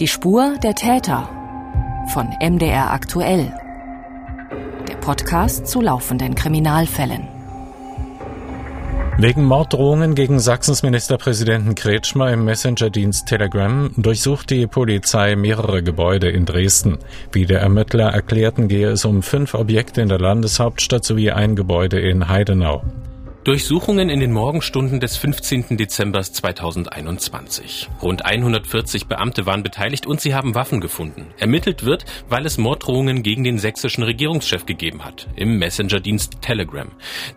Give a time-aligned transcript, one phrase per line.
[0.00, 1.28] Die Spur der Täter
[2.14, 3.52] von MDR aktuell.
[4.88, 7.28] Der Podcast zu laufenden Kriminalfällen.
[9.18, 16.46] Wegen Morddrohungen gegen Sachsens Ministerpräsidenten Kretschmer im Messenger-Dienst Telegram durchsucht die Polizei mehrere Gebäude in
[16.46, 16.96] Dresden.
[17.30, 22.00] Wie der Ermittler erklärten, gehe es um fünf Objekte in der Landeshauptstadt sowie ein Gebäude
[22.00, 22.82] in Heidenau.
[23.42, 25.78] Durchsuchungen in den Morgenstunden des 15.
[25.78, 27.88] Dezember 2021.
[28.02, 31.24] Rund 140 Beamte waren beteiligt und sie haben Waffen gefunden.
[31.38, 36.88] Ermittelt wird, weil es Morddrohungen gegen den sächsischen Regierungschef gegeben hat, im Messenger-Dienst Telegram.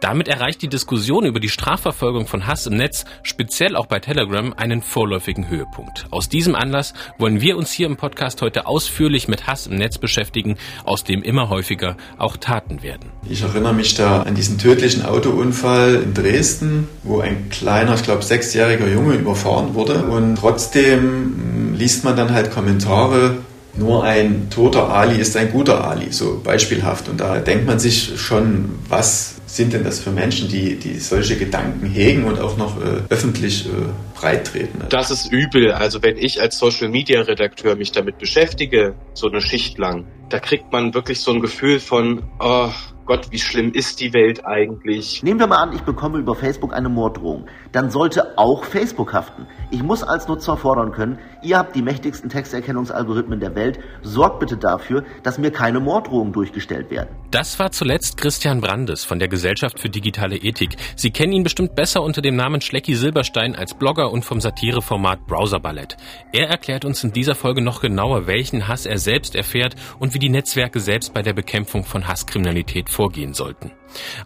[0.01, 4.51] Damit erreicht die Diskussion über die Strafverfolgung von Hass im Netz, speziell auch bei Telegram,
[4.51, 6.07] einen vorläufigen Höhepunkt.
[6.11, 9.99] Aus diesem Anlass wollen wir uns hier im Podcast heute ausführlich mit Hass im Netz
[9.99, 13.09] beschäftigen, aus dem immer häufiger auch Taten werden.
[13.29, 18.23] Ich erinnere mich da an diesen tödlichen Autounfall in Dresden, wo ein kleiner, ich glaube,
[18.23, 20.03] sechsjähriger Junge überfahren wurde.
[20.03, 23.37] Und trotzdem hm, liest man dann halt Kommentare,
[23.75, 27.09] nur ein toter Ali ist ein guter Ali, so beispielhaft.
[27.09, 31.37] Und da denkt man sich schon, was sind denn das für Menschen, die, die solche
[31.37, 33.69] Gedanken hegen und auch noch äh, öffentlich äh,
[34.15, 34.79] breit treten?
[34.89, 35.71] Das ist übel.
[35.71, 40.39] Also wenn ich als Social Media Redakteur mich damit beschäftige, so eine Schicht lang, da
[40.39, 42.69] kriegt man wirklich so ein Gefühl von, oh,
[43.05, 45.23] Gott, wie schlimm ist die Welt eigentlich?
[45.23, 47.47] Nehmen wir mal an, ich bekomme über Facebook eine Morddrohung.
[47.73, 49.45] Dann sollte auch Facebook haften.
[49.71, 54.55] Ich muss als Nutzer fordern können, ihr habt die mächtigsten Texterkennungsalgorithmen der Welt, sorgt bitte
[54.55, 57.09] dafür, dass mir keine Morddrohungen durchgestellt werden.
[57.29, 60.77] Das war zuletzt Christian Brandes von der Gesellschaft für digitale Ethik.
[60.95, 65.27] Sie kennen ihn bestimmt besser unter dem Namen Schlecki Silberstein als Blogger und vom Satireformat
[65.27, 65.97] Browser Ballett.
[66.31, 70.19] Er erklärt uns in dieser Folge noch genauer, welchen Hass er selbst erfährt und wie
[70.19, 73.71] die Netzwerke selbst bei der Bekämpfung von Hasskriminalität vorgehen sollten.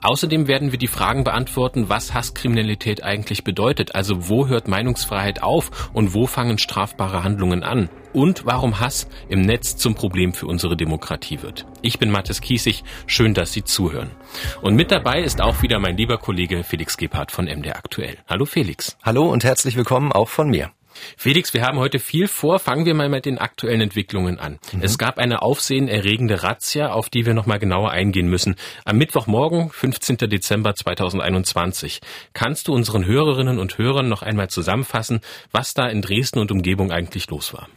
[0.01, 5.89] Außerdem werden wir die Fragen beantworten, was Hasskriminalität eigentlich bedeutet, also wo hört Meinungsfreiheit auf
[5.93, 10.77] und wo fangen strafbare Handlungen an und warum Hass im Netz zum Problem für unsere
[10.77, 11.65] Demokratie wird.
[11.81, 14.11] Ich bin Mathis Kiesig, schön, dass Sie zuhören.
[14.61, 18.17] Und mit dabei ist auch wieder mein lieber Kollege Felix Gebhardt von MD Aktuell.
[18.27, 18.97] Hallo Felix.
[19.03, 20.76] Hallo und herzlich willkommen auch von mir.
[21.17, 22.59] Felix, wir haben heute viel vor.
[22.59, 24.59] Fangen wir mal mit den aktuellen Entwicklungen an.
[24.71, 24.81] Mhm.
[24.81, 28.55] Es gab eine aufsehenerregende Razzia, auf die wir nochmal genauer eingehen müssen.
[28.85, 30.17] Am Mittwochmorgen, 15.
[30.17, 32.01] Dezember 2021.
[32.33, 35.21] Kannst du unseren Hörerinnen und Hörern noch einmal zusammenfassen,
[35.51, 37.67] was da in Dresden und Umgebung eigentlich los war?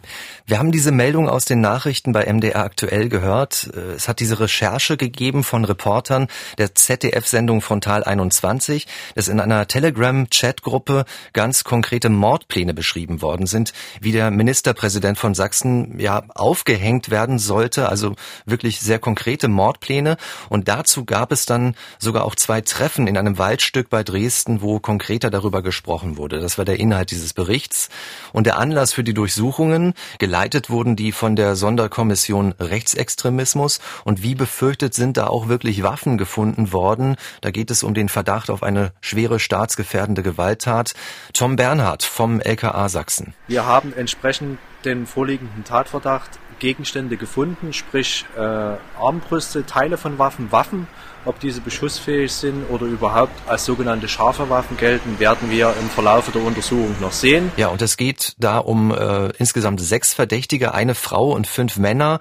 [0.47, 3.71] Wir haben diese Meldung aus den Nachrichten bei MDR aktuell gehört.
[3.97, 11.05] Es hat diese Recherche gegeben von Reportern der ZDF-Sendung Frontal 21, dass in einer Telegram-Chatgruppe
[11.33, 17.39] ganz konkrete Mordpläne beschrieben geschrieben worden sind, wie der Ministerpräsident von Sachsen ja aufgehängt werden
[17.39, 18.15] sollte, also
[18.47, 20.17] wirklich sehr konkrete Mordpläne.
[20.49, 24.79] Und dazu gab es dann sogar auch zwei Treffen in einem Waldstück bei Dresden, wo
[24.79, 26.41] konkreter darüber gesprochen wurde.
[26.41, 27.89] Das war der Inhalt dieses Berichts.
[28.33, 33.81] Und der Anlass für die Durchsuchungen, geleitet wurden die von der Sonderkommission Rechtsextremismus.
[34.05, 37.17] Und wie befürchtet sind da auch wirklich Waffen gefunden worden.
[37.41, 40.95] Da geht es um den Verdacht auf eine schwere staatsgefährdende Gewalttat.
[41.33, 43.33] Tom Bernhard vom LKA Sachsen.
[43.49, 50.87] Wir haben entsprechend den vorliegenden Tatverdacht Gegenstände gefunden, sprich äh, Armbrüste, Teile von Waffen, Waffen.
[51.25, 56.31] Ob diese beschussfähig sind oder überhaupt als sogenannte scharfe Waffen gelten, werden wir im Verlauf
[56.31, 57.51] der Untersuchung noch sehen.
[57.57, 62.21] Ja, und es geht da um äh, insgesamt sechs Verdächtige, eine Frau und fünf Männer.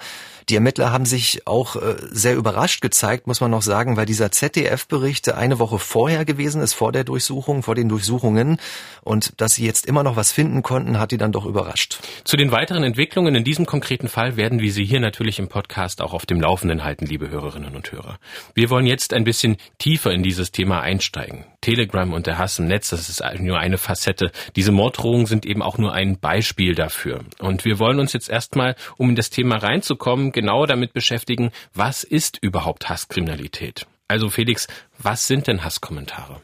[0.49, 4.31] Die Ermittler haben sich auch äh, sehr überrascht gezeigt, muss man noch sagen, weil dieser
[4.31, 8.57] ZDF-Bericht eine Woche vorher gewesen ist, vor der Durchsuchung, vor den Durchsuchungen.
[9.01, 11.99] Und dass sie jetzt immer noch was finden konnten, hat die dann doch überrascht.
[12.23, 16.01] Zu den weiteren Entwicklungen in diesem konkreten Fall werden wir Sie hier natürlich im Podcast
[16.01, 18.17] auch auf dem Laufenden halten, liebe Hörerinnen und Hörer.
[18.55, 21.45] Wir wollen jetzt ein bisschen tiefer in dieses Thema einsteigen.
[21.61, 24.31] Telegram und der Hass im Netz, das ist nur eine Facette.
[24.55, 27.23] Diese Morddrohungen sind eben auch nur ein Beispiel dafür.
[27.39, 32.03] Und wir wollen uns jetzt erstmal, um in das Thema reinzukommen, genau damit beschäftigen, was
[32.03, 33.85] ist überhaupt Hasskriminalität?
[34.07, 34.67] Also Felix,
[34.97, 36.41] was sind denn Hasskommentare?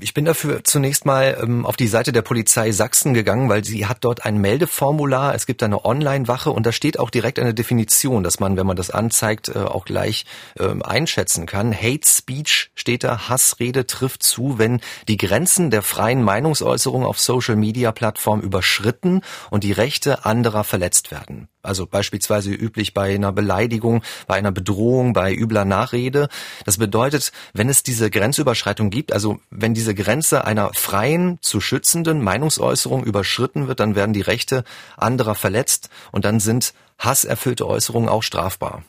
[0.00, 3.86] Ich bin dafür zunächst mal ähm, auf die Seite der Polizei Sachsen gegangen, weil sie
[3.86, 5.34] hat dort ein Meldeformular.
[5.34, 8.76] Es gibt eine Online-Wache und da steht auch direkt eine Definition, dass man, wenn man
[8.76, 10.24] das anzeigt, äh, auch gleich
[10.58, 11.74] äh, einschätzen kann.
[11.74, 18.42] Hate Speech steht da, Hassrede trifft zu, wenn die Grenzen der freien Meinungsäußerung auf Social-Media-Plattformen
[18.42, 21.48] überschritten und die Rechte anderer verletzt werden.
[21.62, 26.28] Also beispielsweise üblich bei einer Beleidigung, bei einer Bedrohung, bei übler Nachrede.
[26.64, 32.22] Das bedeutet, wenn es diese Grenzüberschreitung gibt, also wenn diese Grenze einer freien, zu schützenden
[32.22, 34.64] Meinungsäußerung überschritten wird, dann werden die Rechte
[34.96, 38.82] anderer verletzt und dann sind hasserfüllte Äußerungen auch strafbar.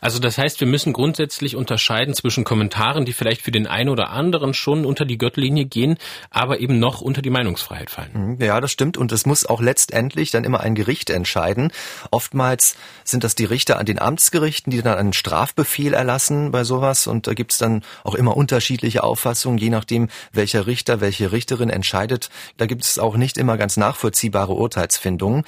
[0.00, 4.10] Also das heißt, wir müssen grundsätzlich unterscheiden zwischen Kommentaren, die vielleicht für den einen oder
[4.10, 5.98] anderen schon unter die Gürtellinie gehen,
[6.30, 8.10] aber eben noch unter die Meinungsfreiheit fallen.
[8.12, 8.96] Mhm, ja, das stimmt.
[8.96, 11.72] Und es muss auch letztendlich dann immer ein Gericht entscheiden.
[12.10, 17.06] Oftmals sind das die Richter an den Amtsgerichten, die dann einen Strafbefehl erlassen bei sowas.
[17.06, 22.30] Und da gibt's dann auch immer unterschiedliche Auffassungen, je nachdem, welcher Richter, welche Richterin entscheidet.
[22.56, 25.44] Da gibt es auch nicht immer ganz nachvollziehbare Urteilsfindungen.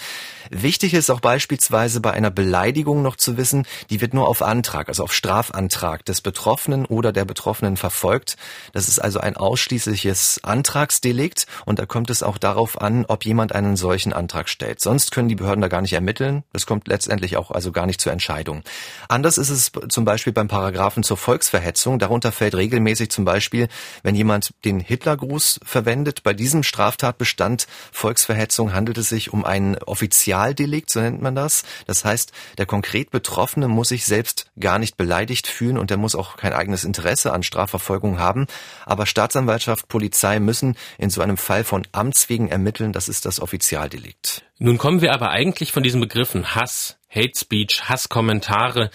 [0.51, 4.89] Wichtig ist auch beispielsweise bei einer Beleidigung noch zu wissen, die wird nur auf Antrag,
[4.89, 8.37] also auf Strafantrag des Betroffenen oder der Betroffenen verfolgt.
[8.73, 13.55] Das ist also ein ausschließliches Antragsdelikt und da kommt es auch darauf an, ob jemand
[13.55, 14.81] einen solchen Antrag stellt.
[14.81, 16.45] Sonst können die Behörden da gar nicht ermitteln.
[16.53, 18.63] Das kommt letztendlich auch also gar nicht zur Entscheidung.
[19.09, 21.99] Anders ist es zum Beispiel beim Paragraphen zur Volksverhetzung.
[21.99, 23.69] Darunter fällt regelmäßig zum Beispiel,
[24.03, 26.23] wenn jemand den Hitlergruß verwendet.
[26.23, 31.65] Bei diesem Straftatbestand Volksverhetzung handelt es sich um ein Offizialdelikt, so nennt man das.
[31.87, 36.15] Das heißt, der konkret Betroffene muss sich selbst gar nicht beleidigt fühlen und er muss
[36.15, 38.47] auch kein eigenes Interesse an Strafverfolgung haben.
[38.87, 42.93] Aber Staatsanwaltschaft, Polizei müssen in so einem Fall von Amts wegen ermitteln.
[42.93, 44.43] Das ist das Offizialdelikt.
[44.59, 48.91] Nun kommen wir aber eigentlich von diesen Begriffen Hass, Hate Speech, Hasskommentare.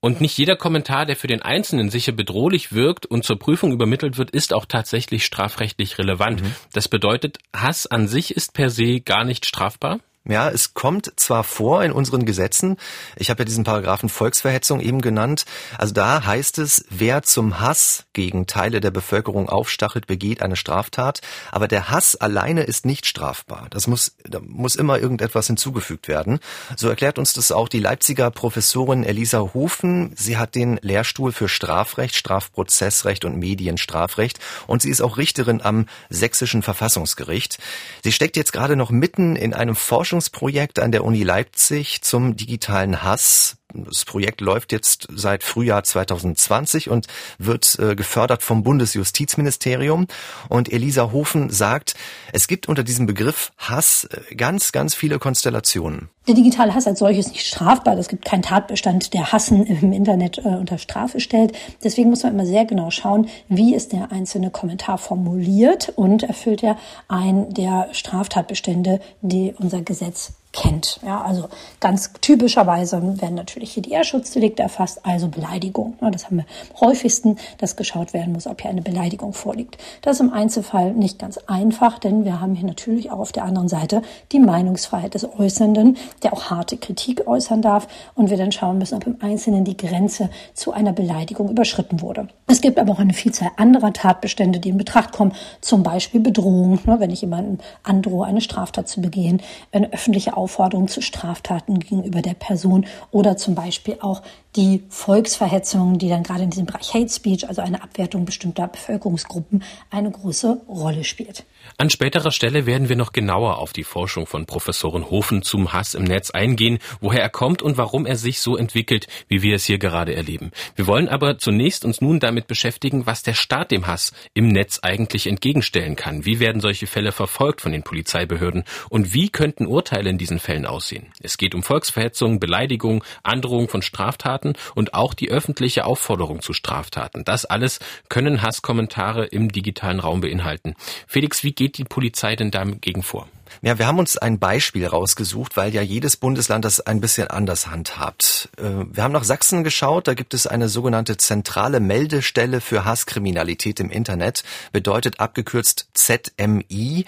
[0.00, 4.16] Und nicht jeder Kommentar, der für den Einzelnen sicher bedrohlich wirkt und zur Prüfung übermittelt
[4.16, 6.42] wird, ist auch tatsächlich strafrechtlich relevant.
[6.42, 6.54] Mhm.
[6.72, 9.98] Das bedeutet, Hass an sich ist per se gar nicht strafbar?
[10.28, 12.76] Ja, es kommt zwar vor in unseren Gesetzen,
[13.16, 15.46] ich habe ja diesen Paragraphen Volksverhetzung eben genannt,
[15.78, 21.22] also da heißt es, wer zum Hass gegen Teile der Bevölkerung aufstachelt, begeht eine Straftat,
[21.50, 23.68] aber der Hass alleine ist nicht strafbar.
[23.70, 26.40] Das muss, da muss immer irgendetwas hinzugefügt werden.
[26.76, 30.12] So erklärt uns das auch die Leipziger Professorin Elisa Hofen.
[30.14, 35.86] Sie hat den Lehrstuhl für Strafrecht, Strafprozessrecht und Medienstrafrecht und sie ist auch Richterin am
[36.10, 37.56] Sächsischen Verfassungsgericht.
[38.04, 42.34] Sie steckt jetzt gerade noch mitten in einem Forschungs Forschungsprojekt an der Uni Leipzig zum
[42.34, 43.57] digitalen Hass.
[43.74, 47.06] Das Projekt läuft jetzt seit Frühjahr 2020 und
[47.36, 50.06] wird äh, gefördert vom Bundesjustizministerium.
[50.48, 51.94] Und Elisa Hofen sagt,
[52.32, 56.08] es gibt unter diesem Begriff Hass äh, ganz, ganz viele Konstellationen.
[56.26, 57.98] Der digitale Hass als solches nicht strafbar.
[57.98, 61.52] Es gibt keinen Tatbestand, der Hassen im Internet äh, unter Strafe stellt.
[61.84, 66.62] Deswegen muss man immer sehr genau schauen, wie ist der einzelne Kommentar formuliert und erfüllt
[66.62, 71.00] er einen der Straftatbestände, die unser Gesetz kennt.
[71.04, 71.48] Ja, also
[71.80, 75.96] ganz typischerweise werden natürlich hier die Ehrschutzdelikt erfasst, also Beleidigung.
[76.12, 79.78] Das haben wir am häufigsten, dass geschaut werden muss, ob hier eine Beleidigung vorliegt.
[80.02, 83.44] Das ist im Einzelfall nicht ganz einfach, denn wir haben hier natürlich auch auf der
[83.44, 84.02] anderen Seite
[84.32, 88.96] die Meinungsfreiheit des Äußernden, der auch harte Kritik äußern darf und wir dann schauen müssen,
[88.96, 92.28] ob im Einzelnen die Grenze zu einer Beleidigung überschritten wurde.
[92.46, 96.78] Es gibt aber auch eine Vielzahl anderer Tatbestände, die in Betracht kommen, zum Beispiel Bedrohung,
[96.84, 99.42] ne, wenn ich jemanden androhe, eine Straftat zu begehen,
[99.72, 104.22] eine öffentliche Aufforderung zu Straftaten gegenüber der Person oder zum Beispiel auch
[104.56, 109.62] die Volksverhetzung, die dann gerade in diesem Bereich Hate Speech, also eine Abwertung bestimmter Bevölkerungsgruppen,
[109.90, 111.44] eine große Rolle spielt.
[111.76, 115.94] An späterer Stelle werden wir noch genauer auf die Forschung von Professoren Hofen zum Hass
[115.94, 119.64] im Netz eingehen, woher er kommt und warum er sich so entwickelt, wie wir es
[119.64, 120.50] hier gerade erleben.
[120.76, 124.80] Wir wollen aber zunächst uns nun damit beschäftigen, was der Staat dem Hass im Netz
[124.82, 126.24] eigentlich entgegenstellen kann.
[126.24, 130.66] Wie werden solche Fälle verfolgt von den Polizeibehörden und wie könnten Urteile in diesen Fällen
[130.66, 131.08] aussehen?
[131.20, 137.24] Es geht um Volksverhetzung, Beleidigung, Androhung von Straftaten und auch die öffentliche Aufforderung zu Straftaten.
[137.24, 140.74] Das alles können Hasskommentare im digitalen Raum beinhalten.
[141.06, 143.26] Felix, wie geht die Polizei denn dagegen vor?
[143.62, 147.66] Ja, wir haben uns ein Beispiel rausgesucht, weil ja jedes Bundesland das ein bisschen anders
[147.66, 148.48] handhabt.
[148.56, 153.80] Äh, wir haben nach Sachsen geschaut, da gibt es eine sogenannte zentrale Meldestelle für Hasskriminalität
[153.80, 157.04] im Internet, bedeutet abgekürzt ZMI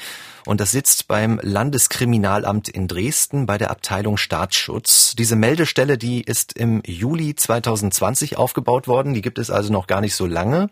[0.46, 5.14] und das sitzt beim Landeskriminalamt in Dresden bei der Abteilung Staatsschutz.
[5.16, 10.00] Diese Meldestelle, die ist im Juli 2020 aufgebaut worden, die gibt es also noch gar
[10.00, 10.70] nicht so lange.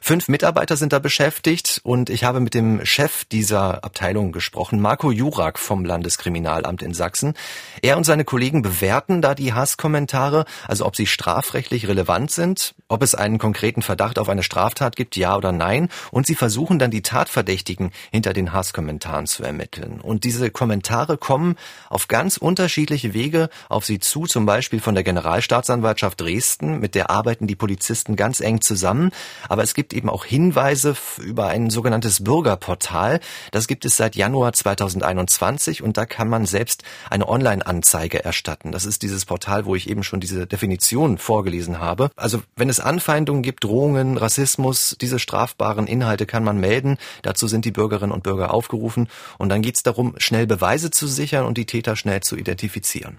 [0.00, 5.09] Fünf Mitarbeiter sind da beschäftigt und ich habe mit dem Chef dieser Abteilung gesprochen, Marco
[5.12, 7.34] Jurak vom Landeskriminalamt in Sachsen.
[7.82, 13.02] Er und seine Kollegen bewerten da die Hasskommentare, also ob sie strafrechtlich relevant sind, ob
[13.02, 16.90] es einen konkreten Verdacht auf eine Straftat gibt, ja oder nein, und sie versuchen dann
[16.90, 20.00] die Tatverdächtigen hinter den Hasskommentaren Kommentaren zu ermitteln.
[20.00, 21.56] Und diese Kommentare kommen
[21.88, 27.10] auf ganz unterschiedliche Wege auf sie zu, zum Beispiel von der Generalstaatsanwaltschaft Dresden, mit der
[27.10, 29.10] arbeiten die Polizisten ganz eng zusammen.
[29.48, 33.20] Aber es gibt eben auch Hinweise über ein sogenanntes Bürgerportal.
[33.52, 38.72] Das gibt es seit Januar 2000 2021 und da kann man selbst eine Online-Anzeige erstatten.
[38.72, 42.10] Das ist dieses Portal, wo ich eben schon diese Definition vorgelesen habe.
[42.16, 46.98] Also wenn es Anfeindungen gibt, Drohungen, Rassismus, diese strafbaren Inhalte kann man melden.
[47.22, 51.06] Dazu sind die Bürgerinnen und Bürger aufgerufen und dann geht es darum, schnell Beweise zu
[51.06, 53.18] sichern und die Täter schnell zu identifizieren.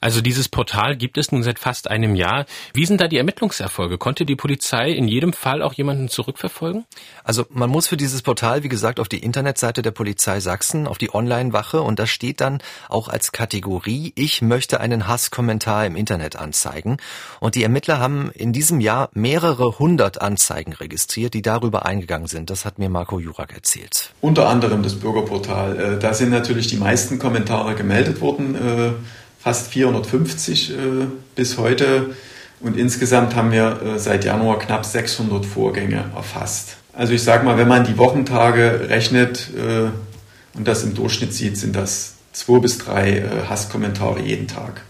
[0.00, 2.46] Also dieses Portal gibt es nun seit fast einem Jahr.
[2.74, 3.98] Wie sind da die Ermittlungserfolge?
[3.98, 6.84] Konnte die Polizei in jedem Fall auch jemanden zurückverfolgen?
[7.24, 10.98] Also man muss für dieses Portal, wie gesagt, auf die Internetseite der Polizei Sachsen, auf
[10.98, 16.36] die Online-Wache und da steht dann auch als Kategorie, ich möchte einen Hasskommentar im Internet
[16.36, 16.96] anzeigen.
[17.40, 22.50] Und die Ermittler haben in diesem Jahr mehrere hundert Anzeigen registriert, die darüber eingegangen sind.
[22.50, 24.10] Das hat mir Marco Jurak erzählt.
[24.20, 25.78] Unter anderem das Bürgerportal.
[25.78, 28.92] Äh, da sind natürlich die meisten Kommentare gemeldet worden, äh,
[29.38, 30.74] fast 450 äh,
[31.36, 32.16] bis heute.
[32.60, 36.76] Und insgesamt haben wir seit Januar knapp 600 Vorgänge erfasst.
[36.92, 39.50] Also ich sage mal, wenn man die Wochentage rechnet
[40.54, 44.82] und das im Durchschnitt sieht, sind das zwei bis drei Hasskommentare jeden Tag.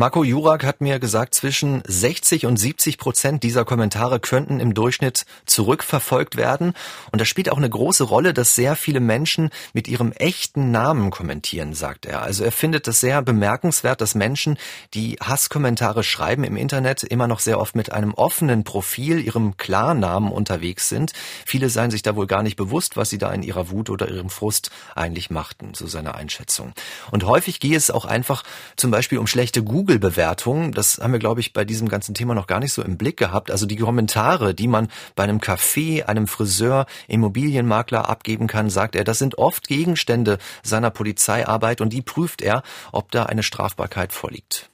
[0.00, 5.26] Marco Jurak hat mir gesagt, zwischen 60 und 70 Prozent dieser Kommentare könnten im Durchschnitt
[5.44, 6.74] zurückverfolgt werden.
[7.10, 11.10] Und das spielt auch eine große Rolle, dass sehr viele Menschen mit ihrem echten Namen
[11.10, 12.22] kommentieren, sagt er.
[12.22, 14.56] Also er findet es sehr bemerkenswert, dass Menschen,
[14.94, 20.30] die Hasskommentare schreiben im Internet, immer noch sehr oft mit einem offenen Profil, ihrem Klarnamen
[20.30, 21.12] unterwegs sind.
[21.44, 24.08] Viele seien sich da wohl gar nicht bewusst, was sie da in ihrer Wut oder
[24.08, 26.72] ihrem Frust eigentlich machten, so seine Einschätzung.
[27.10, 28.44] Und häufig gehe es auch einfach
[28.76, 32.34] zum Beispiel um schlechte Google Google-Bewertungen, das haben wir, glaube ich, bei diesem ganzen Thema
[32.34, 33.50] noch gar nicht so im Blick gehabt.
[33.50, 39.04] Also die Kommentare, die man bei einem Café, einem Friseur, Immobilienmakler abgeben kann, sagt er,
[39.04, 44.68] das sind oft Gegenstände seiner Polizeiarbeit und die prüft er, ob da eine Strafbarkeit vorliegt.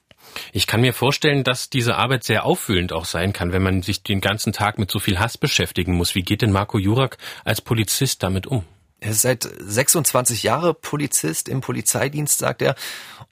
[0.51, 4.03] Ich kann mir vorstellen, dass diese Arbeit sehr auffüllend auch sein kann, wenn man sich
[4.03, 6.13] den ganzen Tag mit so viel Hass beschäftigen muss.
[6.15, 8.65] Wie geht denn Marco Jurak als Polizist damit um?
[8.99, 12.75] Er ist seit 26 Jahre Polizist im Polizeidienst, sagt er.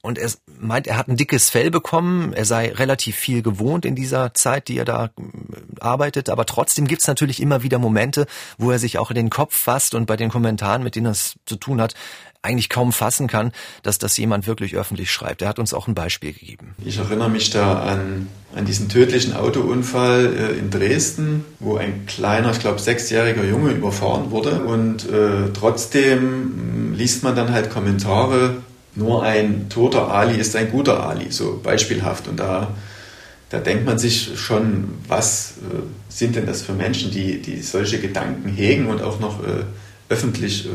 [0.01, 0.29] Und er
[0.60, 2.34] meint, er hat ein dickes Fell bekommen.
[2.34, 5.10] Er sei relativ viel gewohnt in dieser Zeit, die er da äh,
[5.79, 6.29] arbeitet.
[6.29, 8.27] Aber trotzdem gibt's natürlich immer wieder Momente,
[8.58, 11.13] wo er sich auch in den Kopf fasst und bei den Kommentaren, mit denen er
[11.13, 11.96] es zu tun hat,
[12.43, 15.41] eigentlich kaum fassen kann, dass das jemand wirklich öffentlich schreibt.
[15.41, 16.75] Er hat uns auch ein Beispiel gegeben.
[16.85, 22.51] Ich erinnere mich da an, an diesen tödlichen Autounfall äh, in Dresden, wo ein kleiner,
[22.51, 24.59] ich glaube sechsjähriger Junge überfahren wurde.
[24.63, 28.57] Und äh, trotzdem mm, liest man dann halt Kommentare,
[28.95, 32.27] nur ein toter Ali ist ein guter Ali, so beispielhaft.
[32.27, 32.75] Und da,
[33.50, 38.00] da denkt man sich schon, was äh, sind denn das für Menschen, die, die solche
[38.00, 39.63] Gedanken hegen und auch noch äh,
[40.09, 40.69] öffentlich äh,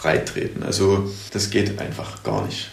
[0.00, 0.62] breit treten.
[0.62, 2.70] Also das geht einfach gar nicht.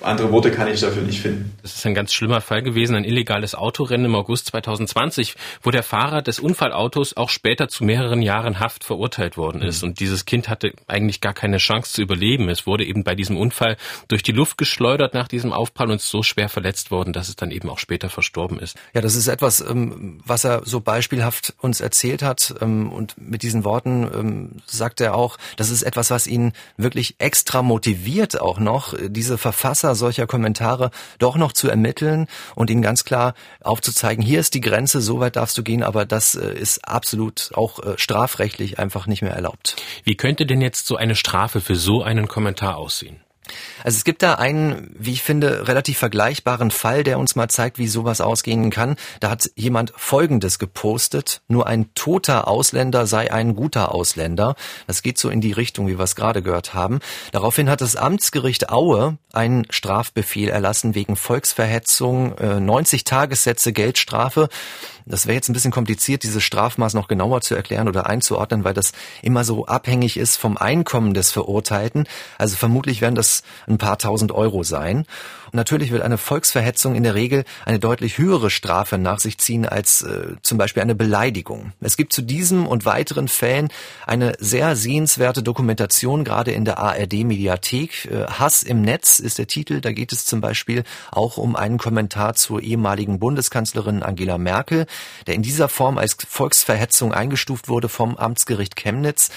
[0.00, 1.54] Andere Worte kann ich dafür nicht finden.
[1.60, 5.82] Das ist ein ganz schlimmer Fall gewesen, ein illegales Autorennen im August 2020, wo der
[5.82, 9.82] Fahrer des Unfallautos auch später zu mehreren Jahren Haft verurteilt worden ist.
[9.82, 9.90] Mhm.
[9.90, 12.48] Und dieses Kind hatte eigentlich gar keine Chance zu überleben.
[12.48, 13.76] Es wurde eben bei diesem Unfall
[14.08, 17.36] durch die Luft geschleudert nach diesem Aufprall und ist so schwer verletzt worden, dass es
[17.36, 18.76] dann eben auch später verstorben ist.
[18.94, 22.54] Ja, das ist etwas, ähm, was er so beispielhaft uns erzählt hat.
[22.62, 27.16] Ähm, und mit diesen Worten ähm, sagt er auch, das ist etwas, was ihn wirklich
[27.18, 32.82] extra motiviert auch noch, diese diese Verfasser solcher Kommentare doch noch zu ermitteln und ihnen
[32.82, 36.54] ganz klar aufzuzeigen, hier ist die Grenze, so weit darfst du gehen, aber das äh,
[36.54, 39.74] ist absolut auch äh, strafrechtlich einfach nicht mehr erlaubt.
[40.04, 43.23] Wie könnte denn jetzt so eine Strafe für so einen Kommentar aussehen?
[43.82, 47.78] Also es gibt da einen, wie ich finde, relativ vergleichbaren Fall, der uns mal zeigt,
[47.78, 48.96] wie sowas ausgehen kann.
[49.20, 51.42] Da hat jemand Folgendes gepostet.
[51.48, 54.54] Nur ein toter Ausländer sei ein guter Ausländer.
[54.86, 57.00] Das geht so in die Richtung, wie wir es gerade gehört haben.
[57.32, 64.48] Daraufhin hat das Amtsgericht Aue einen Strafbefehl erlassen wegen Volksverhetzung, 90 äh, Tagessätze Geldstrafe.
[65.06, 68.72] Das wäre jetzt ein bisschen kompliziert, dieses Strafmaß noch genauer zu erklären oder einzuordnen, weil
[68.72, 72.08] das immer so abhängig ist vom Einkommen des Verurteilten.
[72.38, 75.04] Also vermutlich werden das ein paar tausend Euro sein.
[75.54, 80.02] Natürlich wird eine Volksverhetzung in der Regel eine deutlich höhere Strafe nach sich ziehen als
[80.02, 81.72] äh, zum Beispiel eine Beleidigung.
[81.80, 83.68] Es gibt zu diesem und weiteren Fällen
[84.04, 88.06] eine sehr sehenswerte Dokumentation, gerade in der ARD-Mediathek.
[88.06, 89.80] Äh, Hass im Netz ist der Titel.
[89.80, 90.82] Da geht es zum Beispiel
[91.12, 94.86] auch um einen Kommentar zur ehemaligen Bundeskanzlerin Angela Merkel,
[95.28, 99.30] der in dieser Form als Volksverhetzung eingestuft wurde vom Amtsgericht Chemnitz.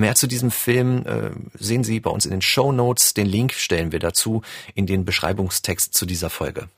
[0.00, 3.12] Mehr zu diesem Film äh, sehen Sie bei uns in den Show Notes.
[3.12, 4.40] Den Link stellen wir dazu
[4.74, 6.70] in den Beschreibungstext zu dieser Folge.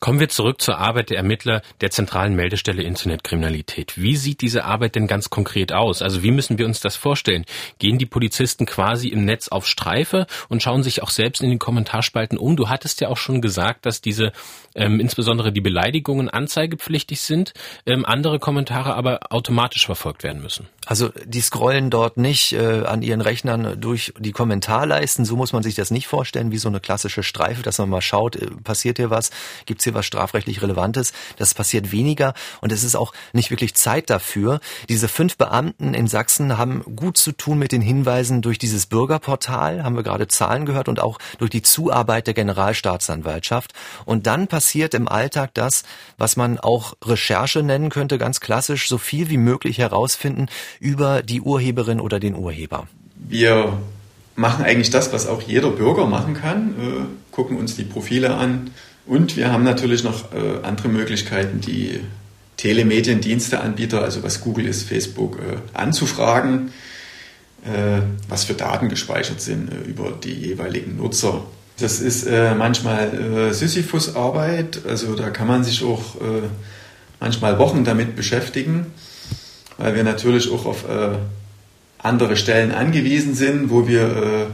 [0.00, 3.96] Kommen wir zurück zur Arbeit der Ermittler der zentralen Meldestelle Internetkriminalität.
[3.96, 6.02] Wie sieht diese Arbeit denn ganz konkret aus?
[6.02, 7.44] Also wie müssen wir uns das vorstellen?
[7.78, 11.60] Gehen die Polizisten quasi im Netz auf Streife und schauen sich auch selbst in den
[11.60, 12.56] Kommentarspalten um?
[12.56, 14.32] Du hattest ja auch schon gesagt, dass diese
[14.74, 17.52] ähm, insbesondere die Beleidigungen anzeigepflichtig sind,
[17.86, 20.68] ähm, andere Kommentare aber automatisch verfolgt werden müssen.
[20.86, 25.24] Also die scrollen dort nicht äh, an ihren Rechnern durch die Kommentarleisten.
[25.24, 28.02] So muss man sich das nicht vorstellen, wie so eine klassische Streife, dass man mal
[28.02, 29.30] schaut, äh, passiert hier was,
[29.64, 31.12] gibt es hier was strafrechtlich Relevantes.
[31.36, 34.60] Das passiert weniger und es ist auch nicht wirklich Zeit dafür.
[34.88, 39.84] Diese fünf Beamten in Sachsen haben gut zu tun mit den Hinweisen durch dieses Bürgerportal,
[39.84, 43.72] haben wir gerade Zahlen gehört, und auch durch die Zuarbeit der Generalstaatsanwaltschaft.
[44.04, 45.82] Und dann passiert im Alltag das,
[46.18, 50.46] was man auch Recherche nennen könnte, ganz klassisch, so viel wie möglich herausfinden,
[50.80, 52.86] über die Urheberin oder den Urheber?
[53.16, 53.78] Wir
[54.36, 58.70] machen eigentlich das, was auch jeder Bürger machen kann, äh, gucken uns die Profile an
[59.06, 62.00] und wir haben natürlich noch äh, andere Möglichkeiten, die
[62.56, 66.72] Telemediendiensteanbieter, also was Google ist, Facebook, äh, anzufragen,
[67.64, 71.44] äh, was für Daten gespeichert sind äh, über die jeweiligen Nutzer.
[71.78, 76.16] Das ist äh, manchmal Sisyphus-Arbeit, also da kann man sich auch
[77.20, 78.86] manchmal Wochen damit beschäftigen
[79.78, 81.16] weil wir natürlich auch auf äh,
[81.98, 84.46] andere Stellen angewiesen sind, wo wir äh,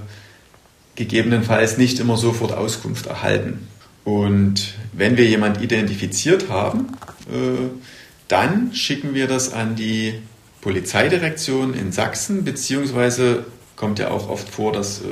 [0.95, 3.69] gegebenenfalls nicht immer sofort Auskunft erhalten.
[4.05, 6.89] Und wenn wir jemand identifiziert haben,
[7.31, 7.69] äh,
[8.29, 10.15] dann schicken wir das an die
[10.61, 13.45] Polizeidirektion in Sachsen, beziehungsweise
[13.77, 15.05] kommt ja auch oft vor, dass äh,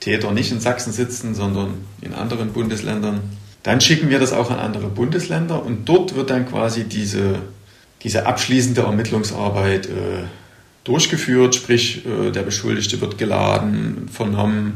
[0.00, 3.20] Täter nicht in Sachsen sitzen, sondern in anderen Bundesländern.
[3.62, 7.40] Dann schicken wir das auch an andere Bundesländer und dort wird dann quasi diese
[8.02, 10.24] diese abschließende Ermittlungsarbeit äh,
[10.84, 14.74] durchgeführt, sprich äh, der Beschuldigte wird geladen, vernommen,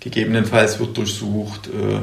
[0.00, 1.68] gegebenenfalls wird durchsucht.
[1.68, 2.00] Äh,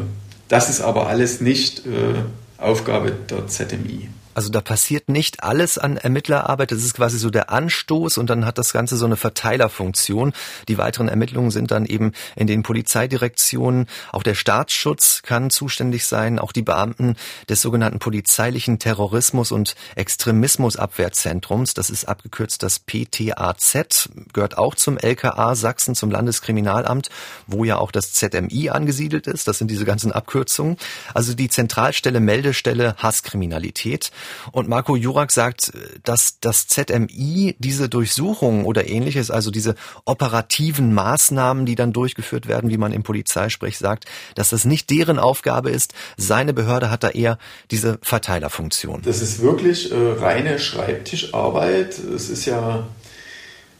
[0.48, 4.10] das ist aber alles nicht äh, Aufgabe der ZMI.
[4.40, 6.72] Also da passiert nicht alles an Ermittlerarbeit.
[6.72, 10.32] Das ist quasi so der Anstoß und dann hat das Ganze so eine Verteilerfunktion.
[10.70, 13.88] Die weiteren Ermittlungen sind dann eben in den Polizeidirektionen.
[14.14, 16.40] Auch der Staatsschutz kann zuständig sein.
[16.40, 17.18] Auch die Beamten
[17.50, 21.74] des sogenannten polizeilichen Terrorismus- und Extremismusabwehrzentrums.
[21.74, 24.08] Das ist abgekürzt das PTAZ.
[24.32, 27.10] Gehört auch zum LKA Sachsen, zum Landeskriminalamt,
[27.46, 29.50] wo ja auch das ZMI angesiedelt ist.
[29.50, 30.78] Das sind diese ganzen Abkürzungen.
[31.14, 34.14] Also die Zentralstelle, Meldestelle Hasskriminalität.
[34.52, 35.72] Und Marco Jurak sagt,
[36.04, 42.70] dass das ZMI diese Durchsuchungen oder ähnliches, also diese operativen Maßnahmen, die dann durchgeführt werden,
[42.70, 44.06] wie man im Polizeisprech sagt,
[44.36, 45.94] dass das nicht deren Aufgabe ist.
[46.18, 47.38] Seine Behörde hat da eher
[47.72, 49.02] diese Verteilerfunktion.
[49.04, 51.98] Das ist wirklich äh, reine Schreibtischarbeit.
[52.00, 52.88] Es ist ja,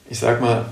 [0.10, 0.66] ich sag mal,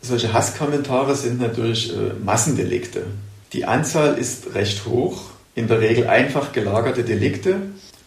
[0.00, 3.04] solche Hasskommentare sind natürlich äh, Massendelikte.
[3.52, 5.22] Die Anzahl ist recht hoch,
[5.54, 7.60] in der Regel einfach gelagerte Delikte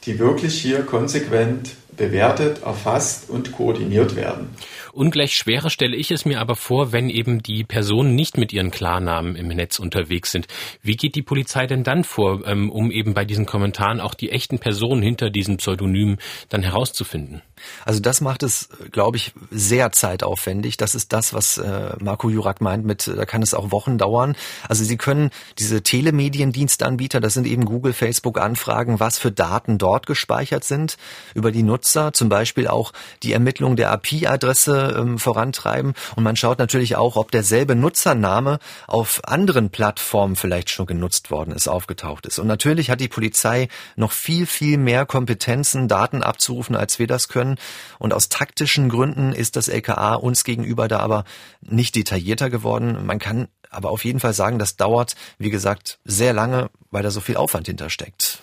[0.05, 4.49] die wirklich hier konsequent bewertet, erfasst und koordiniert werden.
[4.95, 8.71] Ungleich schwerer stelle ich es mir aber vor, wenn eben die Personen nicht mit ihren
[8.71, 10.47] Klarnamen im Netz unterwegs sind.
[10.81, 14.31] Wie geht die Polizei denn dann vor, ähm, um eben bei diesen Kommentaren auch die
[14.31, 17.41] echten Personen hinter diesen Pseudonymen dann herauszufinden?
[17.83, 20.77] Also das macht es, glaube ich, sehr zeitaufwendig.
[20.77, 24.35] Das ist das, was äh, Marco Jurak meint mit, da kann es auch Wochen dauern.
[24.69, 25.29] Also Sie können
[25.59, 30.95] diese Telemediendienstanbieter, das sind eben Google, Facebook, anfragen, was für Daten dort gespeichert sind
[31.33, 35.93] über die Nutzer, zum Beispiel auch die Ermittlung der IP-Adresse ähm, vorantreiben.
[36.15, 41.51] Und man schaut natürlich auch, ob derselbe Nutzername auf anderen Plattformen vielleicht schon genutzt worden
[41.51, 42.39] ist, aufgetaucht ist.
[42.39, 47.27] Und natürlich hat die Polizei noch viel, viel mehr Kompetenzen, Daten abzurufen, als wir das
[47.27, 47.57] können.
[47.99, 51.23] Und aus taktischen Gründen ist das LKA uns gegenüber da aber
[51.61, 53.05] nicht detaillierter geworden.
[53.05, 57.11] Man kann aber auf jeden Fall sagen, das dauert, wie gesagt, sehr lange, weil da
[57.11, 58.39] so viel Aufwand hintersteckt.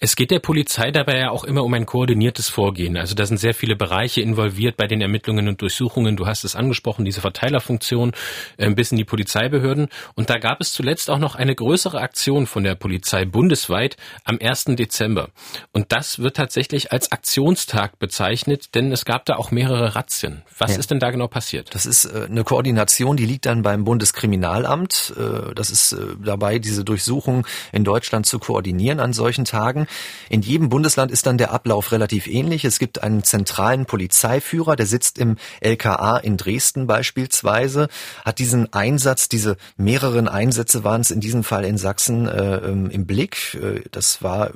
[0.00, 2.96] Es geht der Polizei dabei ja auch immer um ein koordiniertes Vorgehen.
[2.96, 6.16] Also da sind sehr viele Bereiche involviert bei den Ermittlungen und Durchsuchungen.
[6.16, 8.10] Du hast es angesprochen, diese Verteilerfunktion
[8.56, 9.86] äh, bis in die Polizeibehörden.
[10.16, 14.36] Und da gab es zuletzt auch noch eine größere Aktion von der Polizei bundesweit am
[14.42, 14.64] 1.
[14.70, 15.28] Dezember.
[15.70, 20.42] Und das wird tatsächlich als Aktionstag bezeichnet, denn es gab da auch mehrere Razzien.
[20.58, 20.80] Was ja.
[20.80, 21.72] ist denn da genau passiert?
[21.72, 25.14] Das ist äh, eine Koordination, die liegt dann beim Bundeskriminalamt.
[25.16, 29.86] Äh, das ist dabei, diese Durchsuchung in Deutschland zu koordinieren an solchen Tagen.
[30.30, 32.64] In jedem Bundesland ist dann der Ablauf relativ ähnlich.
[32.64, 37.88] Es gibt einen zentralen Polizeiführer, der sitzt im LKA in Dresden beispielsweise,
[38.24, 42.90] hat diesen Einsatz, diese mehreren Einsätze waren es in diesem Fall in Sachsen äh, ähm,
[42.90, 43.54] im Blick.
[43.54, 44.52] Äh, das war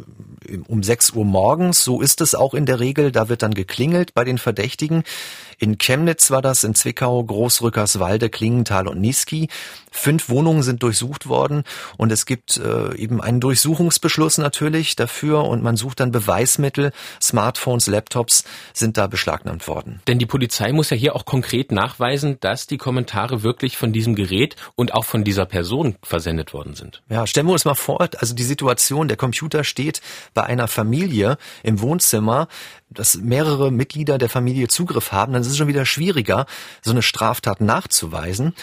[0.67, 3.13] um 6 Uhr morgens, so ist es auch in der Regel.
[3.13, 5.05] Da wird dann geklingelt bei den Verdächtigen.
[5.59, 9.49] In Chemnitz war das, in Zwickau, Großrückerswalde, Klingenthal und Niski.
[9.91, 11.65] Fünf Wohnungen sind durchsucht worden
[11.97, 16.93] und es gibt äh, eben einen Durchsuchungsbeschluss natürlich dafür und man sucht dann Beweismittel.
[17.23, 20.03] Smartphones, Laptops sind da beschlagnahmt worden.
[20.07, 24.15] Denn die Polizei muss ja hier auch konkret nachweisen, dass die Kommentare wirklich von diesem
[24.15, 27.03] Gerät und auch von dieser Person versendet worden sind.
[27.09, 30.03] Ja, stellen wir uns mal vor, also die Situation, der Computer steht
[30.35, 32.49] bei einer Familie im Wohnzimmer,
[32.91, 36.47] dass mehrere Mitglieder der Familie Zugriff haben, dann ist es schon wieder schwieriger,
[36.83, 38.55] so eine Straftat nachzuweisen.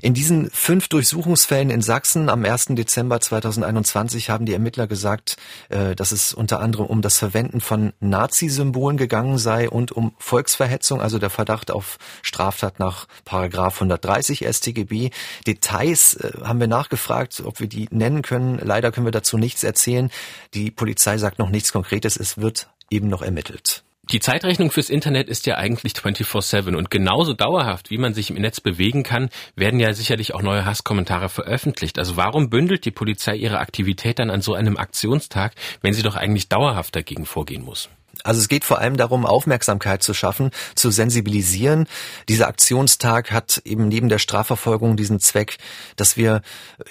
[0.00, 2.66] In diesen fünf Durchsuchungsfällen in Sachsen am 1.
[2.70, 5.36] Dezember 2021 haben die Ermittler gesagt,
[5.68, 11.00] äh, dass es unter anderem um das Verwenden von Nazi-Symbolen gegangen sei und um Volksverhetzung,
[11.00, 15.10] also der Verdacht auf Straftat nach Paragraph 130 StGB.
[15.46, 18.60] Details äh, haben wir nachgefragt, ob wir die nennen können.
[18.62, 20.10] Leider können wir dazu nichts erzählen.
[20.54, 22.16] Die Polizei sagt noch nichts Konkretes.
[22.16, 23.82] Es wird eben noch ermittelt.
[24.10, 28.36] Die Zeitrechnung fürs Internet ist ja eigentlich 24-7 und genauso dauerhaft, wie man sich im
[28.36, 31.98] Netz bewegen kann, werden ja sicherlich auch neue Hasskommentare veröffentlicht.
[31.98, 36.16] Also warum bündelt die Polizei ihre Aktivität dann an so einem Aktionstag, wenn sie doch
[36.16, 37.88] eigentlich dauerhaft dagegen vorgehen muss?
[38.24, 41.86] Also es geht vor allem darum, Aufmerksamkeit zu schaffen, zu sensibilisieren.
[42.28, 45.58] Dieser Aktionstag hat eben neben der Strafverfolgung diesen Zweck,
[45.96, 46.42] dass wir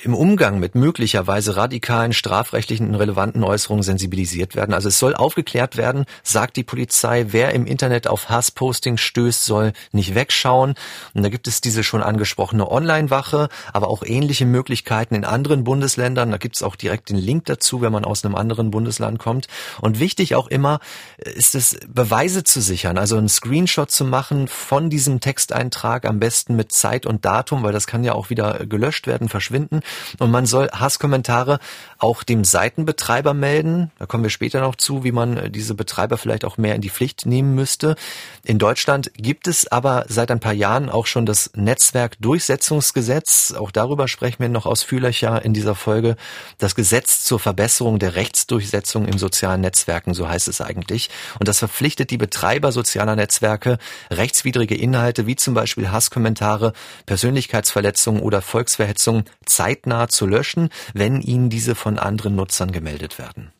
[0.03, 4.73] im Umgang mit möglicherweise radikalen strafrechtlichen und relevanten Äußerungen sensibilisiert werden.
[4.73, 9.73] Also es soll aufgeklärt werden, sagt die Polizei, wer im Internet auf Hassposting stößt, soll
[9.91, 10.75] nicht wegschauen.
[11.13, 16.31] Und da gibt es diese schon angesprochene Online-Wache, aber auch ähnliche Möglichkeiten in anderen Bundesländern.
[16.31, 19.47] Da gibt es auch direkt den Link dazu, wenn man aus einem anderen Bundesland kommt.
[19.79, 20.79] Und wichtig auch immer,
[21.21, 26.55] ist es, Beweise zu sichern, also einen Screenshot zu machen von diesem Texteintrag, am besten
[26.55, 29.81] mit Zeit und Datum, weil das kann ja auch wieder gelöscht werden, verschwinden.
[30.17, 31.59] Und man soll Hasskommentare
[31.99, 33.91] auch dem Seitenbetreiber melden.
[33.99, 36.89] Da kommen wir später noch zu, wie man diese Betreiber vielleicht auch mehr in die
[36.89, 37.95] Pflicht nehmen müsste.
[38.43, 43.53] In Deutschland gibt es aber seit ein paar Jahren auch schon das Netzwerkdurchsetzungsgesetz.
[43.53, 46.15] Auch darüber sprechen wir noch ausführlicher in dieser Folge.
[46.57, 51.10] Das Gesetz zur Verbesserung der Rechtsdurchsetzung im sozialen Netzwerken, so heißt es eigentlich.
[51.39, 53.77] Und das verpflichtet die Betreiber sozialer Netzwerke,
[54.09, 56.73] rechtswidrige Inhalte wie zum Beispiel Hasskommentare,
[57.05, 63.51] Persönlichkeitsverletzungen oder Volksverhetzungen zeitnah zu löschen, wenn ihnen diese von anderen Nutzern gemeldet werden.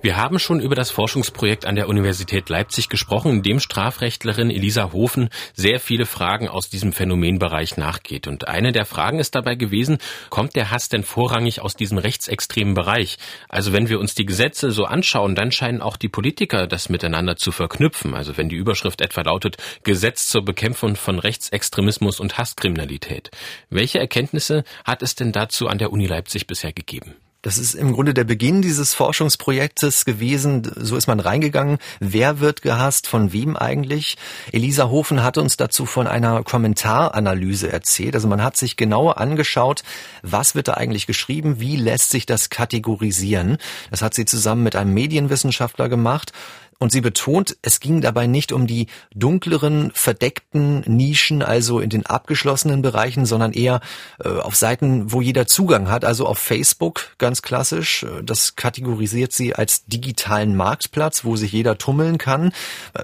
[0.00, 4.92] Wir haben schon über das Forschungsprojekt an der Universität Leipzig gesprochen, in dem Strafrechtlerin Elisa
[4.92, 8.28] Hofen sehr viele Fragen aus diesem Phänomenbereich nachgeht.
[8.28, 9.98] Und eine der Fragen ist dabei gewesen,
[10.30, 13.18] kommt der Hass denn vorrangig aus diesem rechtsextremen Bereich?
[13.48, 17.34] Also wenn wir uns die Gesetze so anschauen, dann scheinen auch die Politiker das miteinander
[17.34, 18.14] zu verknüpfen.
[18.14, 23.32] Also wenn die Überschrift etwa lautet Gesetz zur Bekämpfung von Rechtsextremismus und Hasskriminalität.
[23.68, 27.16] Welche Erkenntnisse hat es denn dazu an der Uni Leipzig bisher gegeben?
[27.48, 30.70] Das ist im Grunde der Beginn dieses Forschungsprojektes gewesen.
[30.76, 31.78] So ist man reingegangen.
[31.98, 33.06] Wer wird gehasst?
[33.06, 34.18] Von wem eigentlich?
[34.52, 38.14] Elisa Hofen hat uns dazu von einer Kommentaranalyse erzählt.
[38.14, 39.82] Also man hat sich genauer angeschaut,
[40.20, 41.58] was wird da eigentlich geschrieben?
[41.58, 43.56] Wie lässt sich das kategorisieren?
[43.90, 46.34] Das hat sie zusammen mit einem Medienwissenschaftler gemacht.
[46.78, 52.06] Und sie betont, es ging dabei nicht um die dunkleren, verdeckten Nischen, also in den
[52.06, 53.80] abgeschlossenen Bereichen, sondern eher
[54.24, 58.06] äh, auf Seiten, wo jeder Zugang hat, also auf Facebook ganz klassisch.
[58.22, 62.52] Das kategorisiert sie als digitalen Marktplatz, wo sich jeder tummeln kann,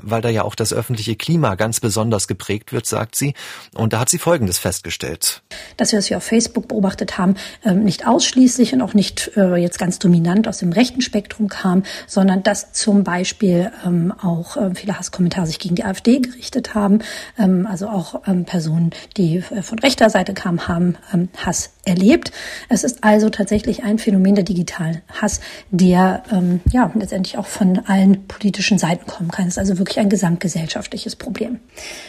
[0.03, 3.35] weil da ja auch das öffentliche Klima ganz besonders geprägt wird, sagt sie.
[3.75, 5.43] Und da hat sie Folgendes festgestellt.
[5.77, 7.35] Dass wir, was wir auf Facebook beobachtet haben,
[7.65, 11.83] ähm, nicht ausschließlich und auch nicht äh, jetzt ganz dominant aus dem rechten Spektrum kam,
[12.07, 17.01] sondern dass zum Beispiel ähm, auch ähm, viele Hasskommentare sich gegen die AfD gerichtet haben.
[17.39, 22.33] Ähm, also auch ähm, Personen, die äh, von rechter Seite kamen, haben ähm, Hass erlebt.
[22.69, 27.81] Es ist also tatsächlich ein Phänomen der digitalen Hass, der ähm, ja letztendlich auch von
[27.87, 29.47] allen politischen Seiten kommen kann.
[29.47, 31.61] Es ist also wirklich ein gesamtgesellschaftliches Problem.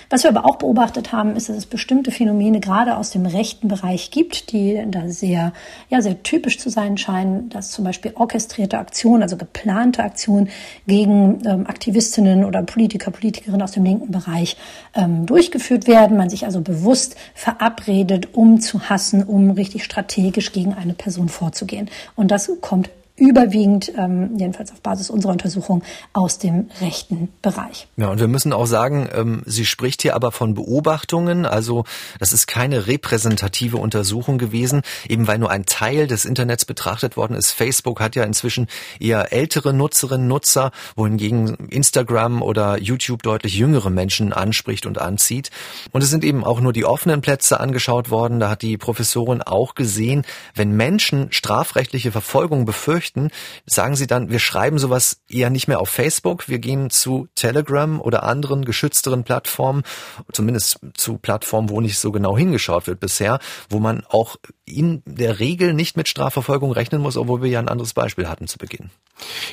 [0.09, 3.67] Was wir aber auch beobachtet haben, ist, dass es bestimmte Phänomene gerade aus dem rechten
[3.67, 5.53] Bereich gibt, die da sehr,
[5.89, 10.49] ja, sehr typisch zu sein scheinen, dass zum Beispiel orchestrierte Aktionen, also geplante Aktionen
[10.87, 14.58] gegen ähm, Aktivistinnen oder Politiker, Politikerinnen aus dem linken Bereich
[14.93, 16.17] ähm, durchgeführt werden.
[16.17, 21.89] Man sich also bewusst verabredet, um zu hassen, um richtig strategisch gegen eine Person vorzugehen.
[22.15, 27.88] Und das kommt überwiegend, ähm, jedenfalls auf Basis unserer Untersuchung, aus dem rechten Bereich.
[27.95, 31.86] Ja, und wir müssen auch sagen, ähm, sie spricht hier aber von Beobachtungen, also
[32.19, 37.36] das ist keine repräsentative Untersuchung gewesen, eben weil nur ein Teil des Internets betrachtet worden
[37.36, 37.51] ist.
[37.51, 38.67] Facebook hat ja inzwischen
[38.99, 45.51] eher ältere Nutzerinnen, Nutzer, wohingegen Instagram oder YouTube deutlich jüngere Menschen anspricht und anzieht.
[45.91, 48.41] Und es sind eben auch nur die offenen Plätze angeschaut worden.
[48.41, 53.29] Da hat die Professorin auch gesehen, wenn Menschen strafrechtliche Verfolgung befürchten, möchten,
[53.65, 58.01] sagen Sie dann, wir schreiben sowas eher nicht mehr auf Facebook, wir gehen zu Telegram
[58.01, 59.83] oder anderen geschützteren Plattformen,
[60.31, 63.39] zumindest zu Plattformen, wo nicht so genau hingeschaut wird bisher,
[63.69, 67.69] wo man auch in der Regel nicht mit Strafverfolgung rechnen muss, obwohl wir ja ein
[67.69, 68.89] anderes Beispiel hatten zu Beginn.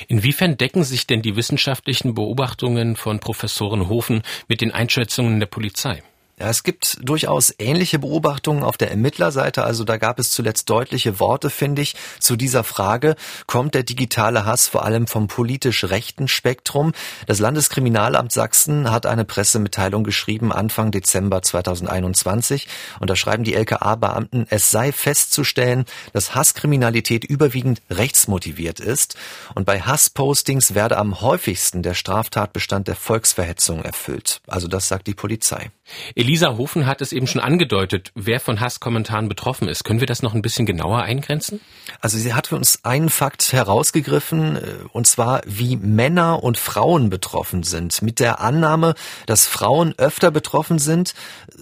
[0.07, 6.01] Inwiefern decken sich denn die wissenschaftlichen Beobachtungen von Professoren Hofen mit den Einschätzungen der Polizei?
[6.39, 9.63] Ja, es gibt durchaus ähnliche Beobachtungen auf der Ermittlerseite.
[9.63, 13.15] Also da gab es zuletzt deutliche Worte, finde ich, zu dieser Frage.
[13.45, 16.93] Kommt der digitale Hass vor allem vom politisch rechten Spektrum?
[17.27, 22.67] Das Landeskriminalamt Sachsen hat eine Pressemitteilung geschrieben Anfang Dezember 2021.
[22.99, 29.17] Und da schreiben die LKA-Beamten, es sei festzustellen, dass Hasskriminalität überwiegend rechtsmotiviert ist.
[29.53, 34.41] Und bei Hasspostings werde am häufigsten der Straftatbestand der Volksverhetzung erfüllt.
[34.47, 35.69] Also das sagt die Polizei.
[36.15, 39.83] Elisa Hofen hat es eben schon angedeutet, wer von Hasskommentaren betroffen ist.
[39.83, 41.59] Können wir das noch ein bisschen genauer eingrenzen?
[41.99, 47.09] Also sie hat für uns einen Fakt herausgegriffen, äh, und zwar wie Männer und Frauen
[47.09, 48.01] betroffen sind.
[48.01, 51.13] Mit der Annahme, dass Frauen öfter betroffen sind,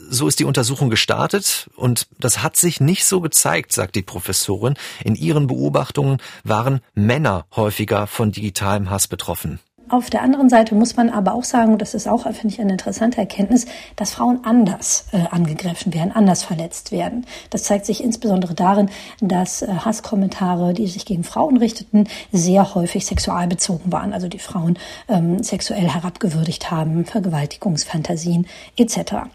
[0.09, 4.75] so ist die Untersuchung gestartet und das hat sich nicht so gezeigt, sagt die Professorin.
[5.03, 9.59] In ihren Beobachtungen waren Männer häufiger von digitalem Hass betroffen.
[9.91, 12.71] Auf der anderen Seite muss man aber auch sagen, das ist auch, finde ich, eine
[12.71, 13.65] interessante Erkenntnis,
[13.97, 17.25] dass Frauen anders äh, angegriffen werden, anders verletzt werden.
[17.49, 23.05] Das zeigt sich insbesondere darin, dass äh, Hasskommentare, die sich gegen Frauen richteten, sehr häufig
[23.05, 24.13] sexualbezogen waren.
[24.13, 29.25] Also die Frauen ähm, sexuell herabgewürdigt haben, Vergewaltigungsfantasien etc.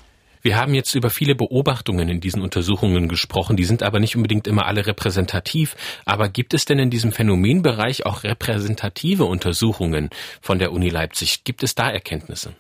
[0.47, 4.47] Wir haben jetzt über viele Beobachtungen in diesen Untersuchungen gesprochen, die sind aber nicht unbedingt
[4.47, 5.75] immer alle repräsentativ.
[6.05, 10.09] Aber gibt es denn in diesem Phänomenbereich auch repräsentative Untersuchungen
[10.41, 11.43] von der Uni Leipzig?
[11.43, 12.55] Gibt es da Erkenntnisse?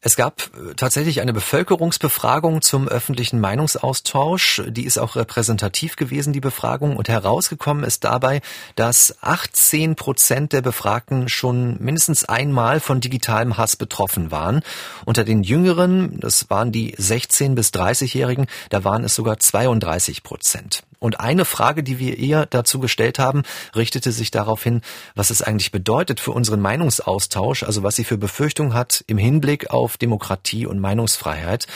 [0.00, 4.62] Es gab äh, tatsächlich eine Bevölkerungsbefragung zum öffentlichen Meinungsaustausch.
[4.68, 6.96] Die ist auch repräsentativ gewesen, die Befragung.
[6.96, 8.40] Und herausgekommen ist dabei,
[8.74, 14.60] dass 18 Prozent der Befragten schon mindestens einmal von digitalem Hass betroffen waren.
[15.04, 20.82] Unter den Jüngeren, das waren die 16 bis 30-Jährigen, da waren es sogar 32 Prozent.
[20.98, 23.42] Und eine Frage, die wir eher dazu gestellt haben,
[23.74, 24.80] richtete sich darauf hin,
[25.14, 29.70] was es eigentlich bedeutet für unseren Meinungsaustausch, also was sie für Befürchtungen hat im Hinblick
[29.70, 31.66] auf Demokratie und Meinungsfreiheit.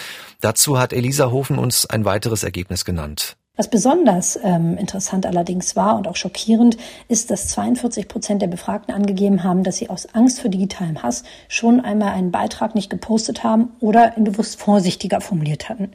[0.40, 3.36] Dazu hat Elisa Hofen uns ein weiteres Ergebnis genannt.
[3.60, 8.94] Was besonders ähm, interessant allerdings war und auch schockierend, ist, dass 42 Prozent der Befragten
[8.94, 13.44] angegeben haben, dass sie aus Angst vor digitalem Hass schon einmal einen Beitrag nicht gepostet
[13.44, 15.90] haben oder ihn bewusst vorsichtiger formuliert hatten.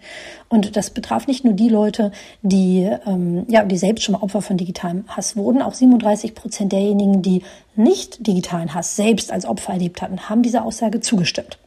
[0.47, 2.12] Und das betraf nicht nur die Leute,
[2.43, 5.63] die, ähm, ja, die selbst schon mal Opfer von digitalem Hass wurden.
[5.63, 7.41] Auch 37 Prozent derjenigen, die
[7.78, 11.58] nicht digitalen Hass selbst als Opfer erlebt hatten, haben dieser Aussage zugestimmt.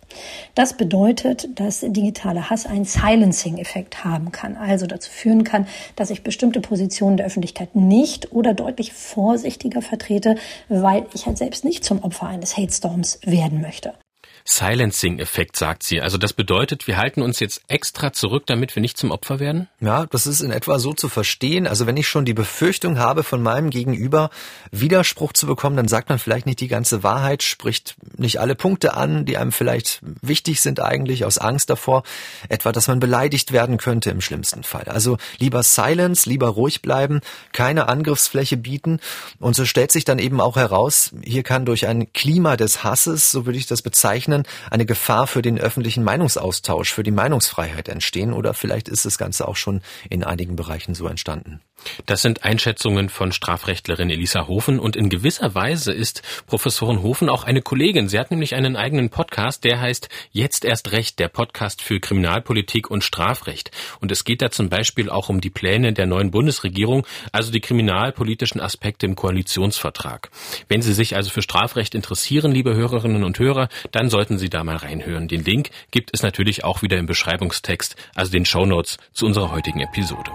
[0.55, 5.66] Das bedeutet, dass digitaler Hass einen Silencing-Effekt haben kann, also dazu führen kann,
[5.97, 10.37] dass ich bestimmte Positionen der Öffentlichkeit nicht oder deutlich vorsichtiger vertrete,
[10.68, 13.92] weil ich halt selbst nicht zum Opfer eines Hate Storms werden möchte.
[14.50, 16.00] Silencing-Effekt, sagt sie.
[16.00, 19.68] Also das bedeutet, wir halten uns jetzt extra zurück, damit wir nicht zum Opfer werden?
[19.78, 21.66] Ja, das ist in etwa so zu verstehen.
[21.66, 24.30] Also wenn ich schon die Befürchtung habe, von meinem Gegenüber
[24.70, 28.94] Widerspruch zu bekommen, dann sagt man vielleicht nicht die ganze Wahrheit, spricht nicht alle Punkte
[28.94, 32.02] an, die einem vielleicht wichtig sind eigentlich, aus Angst davor,
[32.48, 34.84] etwa, dass man beleidigt werden könnte im schlimmsten Fall.
[34.84, 37.20] Also lieber Silence, lieber ruhig bleiben,
[37.52, 38.98] keine Angriffsfläche bieten.
[39.40, 43.30] Und so stellt sich dann eben auch heraus, hier kann durch ein Klima des Hasses,
[43.30, 47.88] so würde ich das bezeichnen, Ebenen eine Gefahr für den öffentlichen Meinungsaustausch, für die Meinungsfreiheit
[47.88, 51.61] entstehen oder vielleicht ist das Ganze auch schon in einigen Bereichen so entstanden.
[52.06, 57.44] Das sind Einschätzungen von Strafrechtlerin Elisa Hofen und in gewisser Weise ist Professorin Hofen auch
[57.44, 58.08] eine Kollegin.
[58.08, 62.90] Sie hat nämlich einen eigenen Podcast, der heißt Jetzt erst Recht, der Podcast für Kriminalpolitik
[62.90, 63.70] und Strafrecht.
[64.00, 67.60] Und es geht da zum Beispiel auch um die Pläne der neuen Bundesregierung, also die
[67.60, 70.30] kriminalpolitischen Aspekte im Koalitionsvertrag.
[70.68, 74.64] Wenn Sie sich also für Strafrecht interessieren, liebe Hörerinnen und Hörer, dann sollten Sie da
[74.64, 75.28] mal reinhören.
[75.28, 79.80] Den Link gibt es natürlich auch wieder im Beschreibungstext, also den Shownotes zu unserer heutigen
[79.80, 80.30] Episode.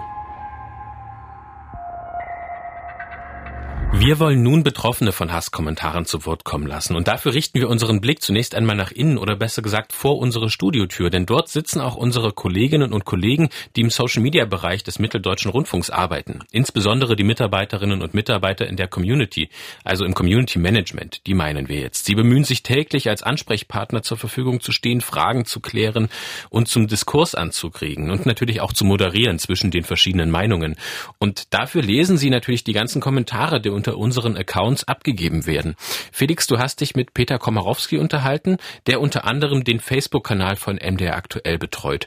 [3.96, 6.96] Wir wollen nun Betroffene von Hasskommentaren zu Wort kommen lassen.
[6.96, 10.50] Und dafür richten wir unseren Blick zunächst einmal nach innen oder besser gesagt vor unsere
[10.50, 11.10] Studiotür.
[11.10, 16.40] Denn dort sitzen auch unsere Kolleginnen und Kollegen, die im Social-Media-Bereich des Mitteldeutschen Rundfunks arbeiten.
[16.50, 19.48] Insbesondere die Mitarbeiterinnen und Mitarbeiter in der Community,
[19.84, 21.24] also im Community Management.
[21.28, 22.04] Die meinen wir jetzt.
[22.04, 26.08] Sie bemühen sich täglich als Ansprechpartner zur Verfügung zu stehen, Fragen zu klären
[26.50, 30.74] und zum Diskurs anzukriegen und natürlich auch zu moderieren zwischen den verschiedenen Meinungen.
[31.18, 35.74] Und dafür lesen sie natürlich die ganzen Kommentare der unter unseren Accounts abgegeben werden.
[36.10, 41.16] Felix, du hast dich mit Peter Komarowski unterhalten, der unter anderem den Facebook-Kanal von MDR
[41.16, 42.06] aktuell betreut.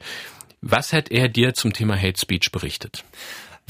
[0.62, 3.04] Was hat er dir zum Thema Hate Speech berichtet?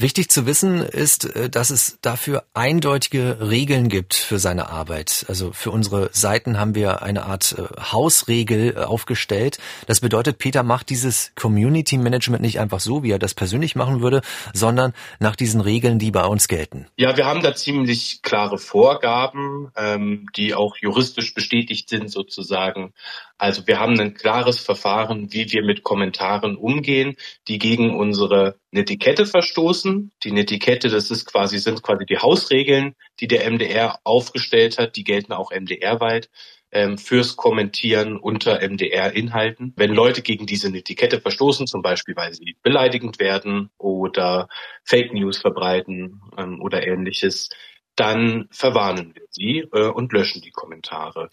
[0.00, 5.26] Wichtig zu wissen ist, äh, dass es dafür eindeutige Regeln gibt für seine Arbeit.
[5.26, 9.58] Also für unsere Seiten haben wir eine Art äh, Hausregel äh, aufgestellt.
[9.88, 14.00] Das bedeutet, Peter macht dieses Community Management nicht einfach so, wie er das persönlich machen
[14.00, 14.22] würde,
[14.54, 16.86] sondern nach diesen Regeln, die bei uns gelten.
[16.96, 22.92] Ja, wir haben da ziemlich klare Vorgaben, ähm, die auch juristisch bestätigt sind sozusagen.
[23.38, 29.26] Also wir haben ein klares Verfahren, wie wir mit Kommentaren umgehen, die gegen unsere Netiquette
[29.26, 30.10] verstoßen.
[30.24, 34.96] Die Netiquette, das ist quasi, sind quasi die Hausregeln, die der MDR aufgestellt hat.
[34.96, 36.28] Die gelten auch MDR-weit
[36.72, 39.72] ähm, fürs Kommentieren unter MDR-Inhalten.
[39.76, 44.48] Wenn Leute gegen diese Netiquette verstoßen, zum Beispiel weil sie beleidigend werden oder
[44.84, 47.50] Fake News verbreiten ähm, oder ähnliches,
[47.98, 51.30] dann verwarnen wir sie äh, und löschen die Kommentare.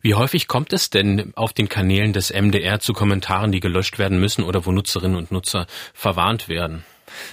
[0.00, 4.18] Wie häufig kommt es denn auf den Kanälen des MDR zu Kommentaren, die gelöscht werden
[4.18, 6.84] müssen oder wo Nutzerinnen und Nutzer verwarnt werden?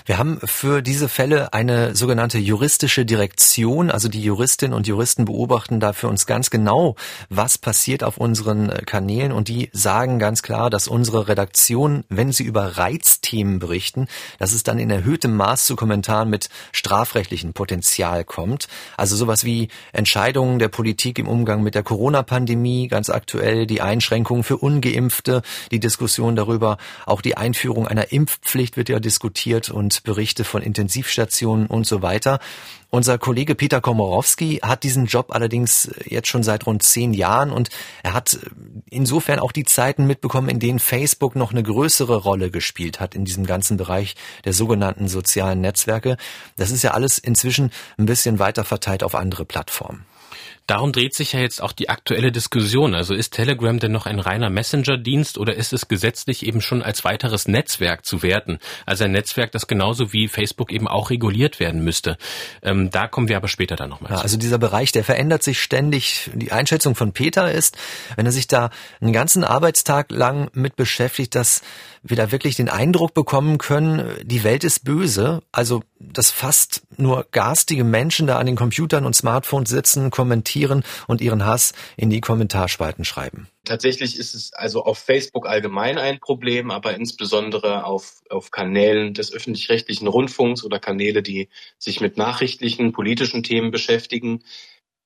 [0.05, 3.89] Wir haben für diese Fälle eine sogenannte juristische Direktion.
[3.89, 6.95] Also die Juristinnen und Juristen beobachten da für uns ganz genau,
[7.29, 9.31] was passiert auf unseren äh, Kanälen.
[9.31, 14.07] Und die sagen ganz klar, dass unsere Redaktion, wenn sie über Reizthemen berichten,
[14.39, 18.67] dass es dann in erhöhtem Maß zu Kommentaren mit strafrechtlichem Potenzial kommt.
[18.97, 24.43] Also sowas wie Entscheidungen der Politik im Umgang mit der Corona-Pandemie, ganz aktuell die Einschränkungen
[24.43, 30.43] für Ungeimpfte, die Diskussion darüber, auch die Einführung einer Impfpflicht wird ja diskutiert und Berichte
[30.43, 32.39] von Intensivstationen und so weiter.
[32.89, 37.69] Unser Kollege Peter Komorowski hat diesen Job allerdings jetzt schon seit rund zehn Jahren und
[38.03, 38.39] er hat
[38.89, 43.25] insofern auch die Zeiten mitbekommen, in denen Facebook noch eine größere Rolle gespielt hat in
[43.25, 46.15] diesem ganzen Bereich der sogenannten sozialen Netzwerke.
[46.55, 50.05] Das ist ja alles inzwischen ein bisschen weiter verteilt auf andere Plattformen.
[50.67, 52.95] Darum dreht sich ja jetzt auch die aktuelle Diskussion.
[52.95, 57.03] Also ist Telegram denn noch ein reiner Messenger-Dienst oder ist es gesetzlich eben schon als
[57.03, 58.59] weiteres Netzwerk zu werten?
[58.85, 62.17] Also ein Netzwerk, das genauso wie Facebook eben auch reguliert werden müsste.
[62.63, 64.23] Ähm, da kommen wir aber später dann nochmal ja, zu.
[64.23, 66.31] Also dieser Bereich, der verändert sich ständig.
[66.33, 67.77] Die Einschätzung von Peter ist,
[68.15, 71.61] wenn er sich da einen ganzen Arbeitstag lang mit beschäftigt, dass
[72.07, 75.41] wir da wirklich den Eindruck bekommen können, die Welt ist böse.
[75.51, 81.19] Also, dass fast nur garstige Menschen da an den Computern und Smartphones sitzen, kommentieren und
[81.19, 83.47] ihren Hass in die Kommentarspalten schreiben.
[83.65, 89.33] Tatsächlich ist es also auf Facebook allgemein ein Problem, aber insbesondere auf, auf Kanälen des
[89.33, 94.43] öffentlich-rechtlichen Rundfunks oder Kanäle, die sich mit nachrichtlichen, politischen Themen beschäftigen.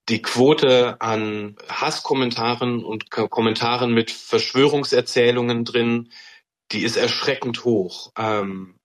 [0.10, 6.10] Die Quote an Hasskommentaren und Kommentaren mit Verschwörungserzählungen drin
[6.72, 8.12] die ist erschreckend hoch.
[8.18, 8.76] Ähm,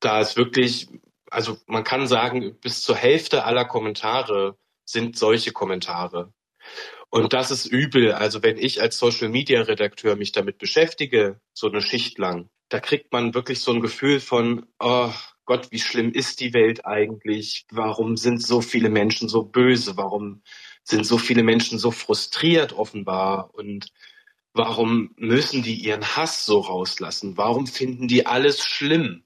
[0.00, 0.88] da ist wirklich,
[1.30, 6.32] also man kann sagen, bis zur Hälfte aller Kommentare sind solche Kommentare.
[7.10, 8.12] Und das ist übel.
[8.12, 12.80] Also wenn ich als Social Media Redakteur mich damit beschäftige, so eine Schicht lang, da
[12.80, 15.12] kriegt man wirklich so ein Gefühl von, oh
[15.46, 17.66] Gott, wie schlimm ist die Welt eigentlich?
[17.70, 19.96] Warum sind so viele Menschen so böse?
[19.96, 20.42] Warum
[20.82, 23.54] sind so viele Menschen so frustriert offenbar?
[23.54, 23.90] Und
[24.58, 27.36] Warum müssen die ihren Hass so rauslassen?
[27.36, 29.22] Warum finden die alles schlimm?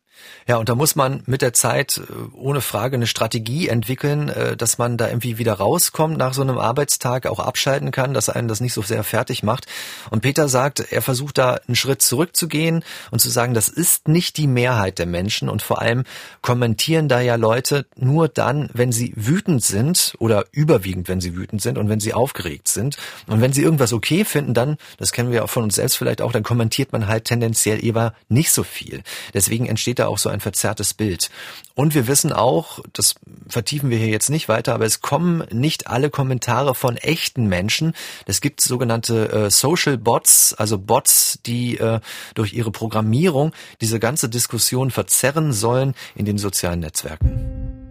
[0.46, 4.56] Ja, und da muss man mit der Zeit äh, ohne Frage eine Strategie entwickeln, äh,
[4.56, 8.48] dass man da irgendwie wieder rauskommt nach so einem Arbeitstag, auch abschalten kann, dass einen
[8.48, 9.66] das nicht so sehr fertig macht.
[10.10, 14.36] Und Peter sagt, er versucht da einen Schritt zurückzugehen und zu sagen, das ist nicht
[14.36, 16.04] die Mehrheit der Menschen und vor allem
[16.40, 21.62] kommentieren da ja Leute nur dann, wenn sie wütend sind oder überwiegend, wenn sie wütend
[21.62, 22.96] sind und wenn sie aufgeregt sind.
[23.26, 26.20] Und wenn sie irgendwas okay finden, dann, das kennen wir auch von uns selbst vielleicht
[26.20, 29.02] auch, dann kommentiert man halt tendenziell eher nicht so viel.
[29.34, 31.30] Deswegen entsteht da auch so ein verzerrtes Bild.
[31.74, 33.14] Und wir wissen auch, das
[33.48, 37.94] vertiefen wir hier jetzt nicht weiter, aber es kommen nicht alle Kommentare von echten Menschen.
[38.26, 42.00] Es gibt sogenannte äh, Social Bots, also Bots, die äh,
[42.34, 47.81] durch ihre Programmierung diese ganze Diskussion verzerren sollen in den sozialen Netzwerken.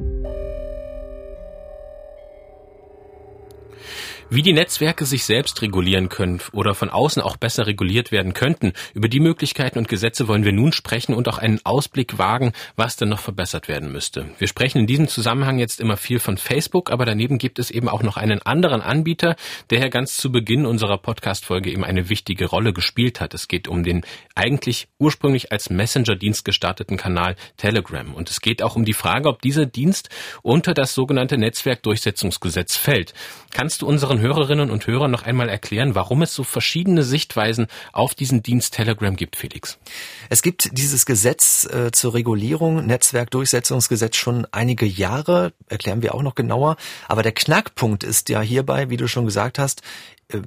[4.34, 8.72] Wie die Netzwerke sich selbst regulieren können oder von außen auch besser reguliert werden könnten,
[8.94, 12.96] über die Möglichkeiten und Gesetze wollen wir nun sprechen und auch einen Ausblick wagen, was
[12.96, 14.30] denn noch verbessert werden müsste.
[14.38, 17.90] Wir sprechen in diesem Zusammenhang jetzt immer viel von Facebook, aber daneben gibt es eben
[17.90, 19.36] auch noch einen anderen Anbieter,
[19.70, 23.34] der ja ganz zu Beginn unserer Podcast-Folge eben eine wichtige Rolle gespielt hat.
[23.34, 28.14] Es geht um den eigentlich ursprünglich als Messenger-Dienst gestarteten Kanal Telegram.
[28.14, 30.08] Und es geht auch um die Frage, ob dieser Dienst
[30.42, 33.14] unter das sogenannte Netzwerkdurchsetzungsgesetz fällt.
[33.54, 38.16] Kannst du unseren Hörerinnen und Hörern noch einmal erklären, warum es so verschiedene Sichtweisen auf
[38.16, 39.78] diesen Dienst Telegram gibt, Felix?
[40.30, 46.36] Es gibt dieses Gesetz äh, zur Regulierung, Netzwerkdurchsetzungsgesetz schon einige Jahre, erklären wir auch noch
[46.36, 46.78] genauer.
[47.08, 49.82] Aber der Knackpunkt ist ja hierbei, wie du schon gesagt hast,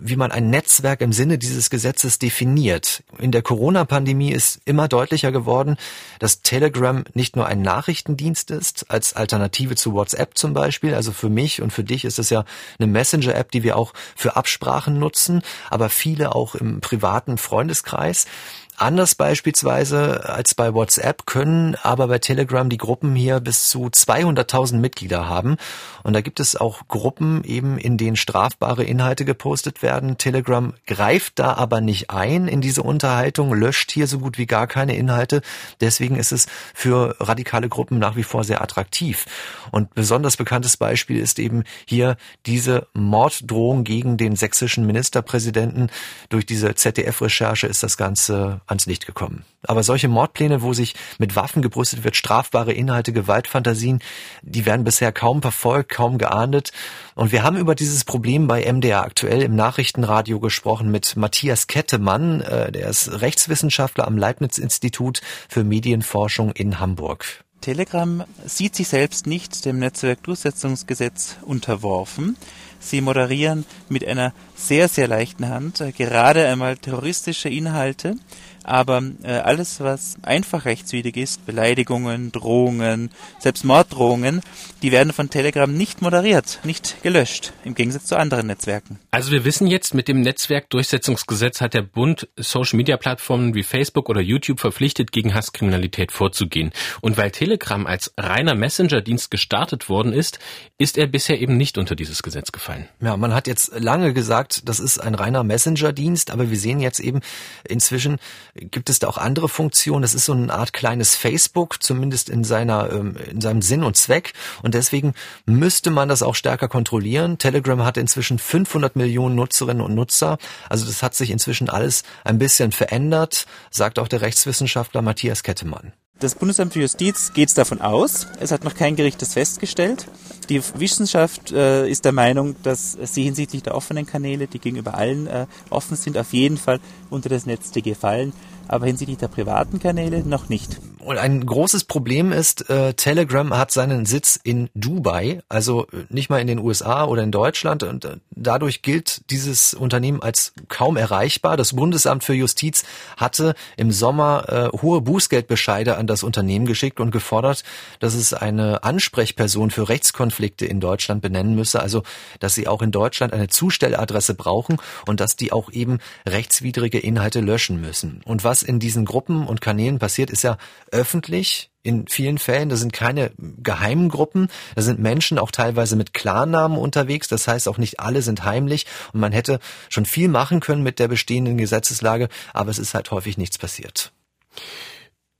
[0.01, 3.03] wie man ein Netzwerk im Sinne dieses Gesetzes definiert.
[3.19, 5.77] In der Corona-Pandemie ist immer deutlicher geworden,
[6.19, 10.95] dass Telegram nicht nur ein Nachrichtendienst ist, als Alternative zu WhatsApp zum Beispiel.
[10.95, 12.45] Also für mich und für dich ist es ja
[12.79, 18.27] eine Messenger-App, die wir auch für Absprachen nutzen, aber viele auch im privaten Freundeskreis.
[18.77, 24.79] Anders beispielsweise als bei WhatsApp können aber bei Telegram die Gruppen hier bis zu 200.000
[24.79, 25.57] Mitglieder haben.
[26.03, 30.19] Und da gibt es auch Gruppen eben, in denen strafbare Inhalte gepostet werden.
[30.19, 34.67] Telegram greift da aber nicht ein in diese Unterhaltung, löscht hier so gut wie gar
[34.67, 35.43] keine Inhalte.
[35.81, 39.27] Deswegen ist es für radikale Gruppen nach wie vor sehr attraktiv.
[39.71, 45.91] Und besonders bekanntes Beispiel ist eben hier diese Morddrohung gegen den sächsischen Ministerpräsidenten.
[46.29, 49.45] Durch diese ZDF-Recherche ist das Ganze ans Licht gekommen.
[49.63, 54.01] Aber solche Mordpläne, wo sich mit Waffen gebrüstet wird, strafbare Inhalte, Gewaltfantasien,
[54.43, 56.73] die werden bisher kaum verfolgt, kaum geahndet.
[57.15, 62.41] Und wir haben über dieses Problem bei MDR aktuell im Nachrichtenradio gesprochen mit Matthias Kettemann,
[62.41, 67.45] äh, der ist Rechtswissenschaftler am Leibniz-Institut für Medienforschung in Hamburg.
[67.61, 72.37] Telegram sieht sich selbst nicht dem Netzwerkdurchsetzungsgesetz unterworfen.
[72.79, 78.17] Sie moderieren mit einer sehr, sehr leichten Hand äh, gerade einmal terroristische Inhalte
[78.65, 84.41] aber äh, alles, was einfach rechtswidrig ist, Beleidigungen, Drohungen, selbst Morddrohungen,
[84.83, 88.99] die werden von Telegram nicht moderiert, nicht gelöscht, im Gegensatz zu anderen Netzwerken.
[89.11, 94.61] Also wir wissen jetzt, mit dem Netzwerkdurchsetzungsgesetz hat der Bund Social-Media-Plattformen wie Facebook oder YouTube
[94.61, 96.73] verpflichtet, gegen Hasskriminalität vorzugehen.
[97.01, 100.39] Und weil Telegram als reiner Messenger-Dienst gestartet worden ist,
[100.79, 102.89] ist er bisher eben nicht unter dieses Gesetz gefallen.
[103.01, 107.01] Ja, man hat jetzt lange gesagt, das ist ein reiner Messenger-Dienst, aber wir sehen jetzt
[107.01, 107.21] eben
[107.69, 108.19] inzwischen,
[108.55, 110.03] gibt es da auch andere Funktionen.
[110.03, 113.97] Das ist so eine Art kleines Facebook, zumindest in seiner ähm, in seinem Sinn und
[113.97, 114.33] Zweck.
[114.63, 115.15] Und deswegen
[115.47, 117.39] müsste man das auch stärker kontrollieren.
[117.39, 120.39] Telegram hat inzwischen 500 Millionen Nutzerinnen und Nutzer.
[120.69, 125.93] Also das hat sich inzwischen alles ein bisschen verändert, sagt auch der Rechtswissenschaftler Matthias Kettemann.
[126.21, 128.29] Das Bundesamt für Justiz geht davon aus.
[128.41, 130.07] Es hat noch kein Gericht das festgestellt.
[130.49, 135.27] Die Wissenschaft äh, ist der Meinung, dass sie hinsichtlich der offenen Kanäle, die gegenüber allen
[135.27, 138.33] äh, offen sind, auf jeden Fall unter das NetzDG fallen
[138.69, 140.81] aber hinsichtlich der privaten Kanäle noch nicht.
[141.05, 146.31] Und ein großes Problem ist, äh, Telegram hat seinen Sitz in Dubai, also äh, nicht
[146.31, 147.83] mal in den USA oder in Deutschland.
[147.83, 151.59] Und äh, dadurch gilt dieses Unternehmen als kaum erreichbar.
[151.59, 152.85] Das Bundesamt für Justiz
[153.19, 157.65] hatte im Sommer äh, hohe Bußgeldbescheide an das Unternehmen geschickt und gefordert,
[158.01, 161.81] dass es eine Ansprechperson für Rechtskonflikte in Deutschland benennen müsse.
[161.81, 162.03] Also,
[162.41, 167.41] dass sie auch in Deutschland eine Zustelladresse brauchen und dass die auch eben rechtswidrige Inhalte
[167.41, 168.23] löschen müssen.
[168.25, 170.57] Und was in diesen Gruppen und Kanälen passiert, ist ja
[170.95, 172.71] öffentlich in vielen Fällen.
[172.71, 174.49] Das sind keine geheimen Gruppen.
[174.75, 177.29] Da sind Menschen auch teilweise mit Klarnamen unterwegs.
[177.29, 178.87] Das heißt, auch nicht alle sind heimlich.
[179.13, 179.59] Und man hätte
[179.91, 184.13] schon viel machen können mit der bestehenden Gesetzeslage, aber es ist halt häufig nichts passiert.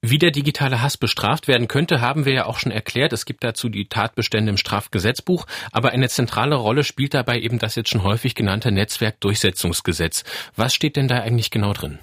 [0.07, 3.15] Wie der digitale Hass bestraft werden könnte, haben wir ja auch schon erklärt.
[3.15, 7.75] Es gibt dazu die Tatbestände im Strafgesetzbuch, aber eine zentrale Rolle spielt dabei eben das
[7.75, 10.25] jetzt schon häufig genannte Netzwerkdurchsetzungsgesetz.
[10.57, 12.01] Was steht denn da eigentlich genau drin?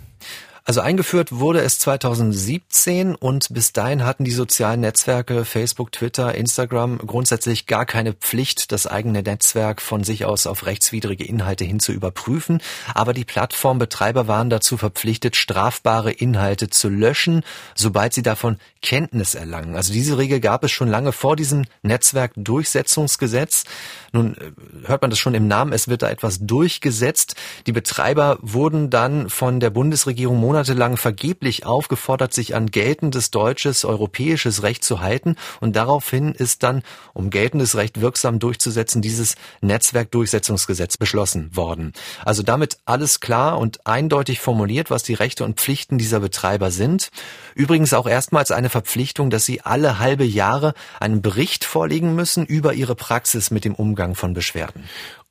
[0.63, 6.99] Also eingeführt wurde es 2017 und bis dahin hatten die sozialen Netzwerke Facebook, Twitter, Instagram
[6.99, 11.91] grundsätzlich gar keine Pflicht, das eigene Netzwerk von sich aus auf rechtswidrige Inhalte hin zu
[11.91, 12.61] überprüfen.
[12.93, 17.43] Aber die Plattformbetreiber waren dazu verpflichtet, strafbare Inhalte zu löschen,
[17.73, 19.75] sobald sie davon Kenntnis erlangen.
[19.75, 23.63] Also diese Regel gab es schon lange vor diesem Netzwerkdurchsetzungsgesetz.
[24.11, 24.51] Nun äh,
[24.87, 27.35] hört man das schon im Namen, es wird da etwas durchgesetzt.
[27.65, 34.63] Die Betreiber wurden dann von der Bundesregierung monatelang vergeblich aufgefordert, sich an geltendes deutsches, europäisches
[34.63, 35.37] Recht zu halten.
[35.61, 36.83] Und daraufhin ist dann,
[37.13, 41.93] um geltendes Recht wirksam durchzusetzen, dieses Netzwerkdurchsetzungsgesetz beschlossen worden.
[42.25, 47.11] Also damit alles klar und eindeutig formuliert, was die Rechte und Pflichten dieser Betreiber sind.
[47.55, 52.73] Übrigens auch erstmals eine Verpflichtung, dass sie alle halbe Jahre einen Bericht vorlegen müssen über
[52.73, 54.83] ihre Praxis mit dem Umgang von Beschwerden.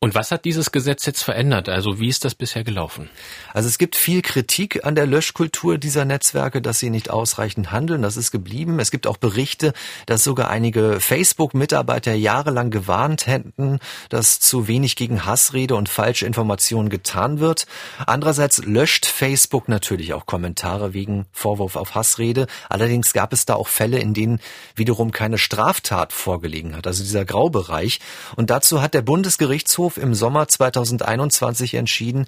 [0.03, 1.69] Und was hat dieses Gesetz jetzt verändert?
[1.69, 3.11] Also wie ist das bisher gelaufen?
[3.53, 8.01] Also es gibt viel Kritik an der Löschkultur dieser Netzwerke, dass sie nicht ausreichend handeln.
[8.01, 8.81] Das ist geblieben.
[8.81, 9.75] Es gibt auch Berichte,
[10.07, 13.79] dass sogar einige Facebook-Mitarbeiter jahrelang gewarnt hätten,
[14.09, 17.67] dass zu wenig gegen Hassrede und falsche Informationen getan wird.
[18.07, 22.47] Andererseits löscht Facebook natürlich auch Kommentare wegen Vorwurf auf Hassrede.
[22.71, 24.41] Allerdings gab es da auch Fälle, in denen
[24.75, 26.87] wiederum keine Straftat vorgelegen hat.
[26.87, 28.01] Also dieser Graubereich.
[28.37, 32.27] Und dazu hat der Bundesgerichtshof im Sommer 2021 entschieden,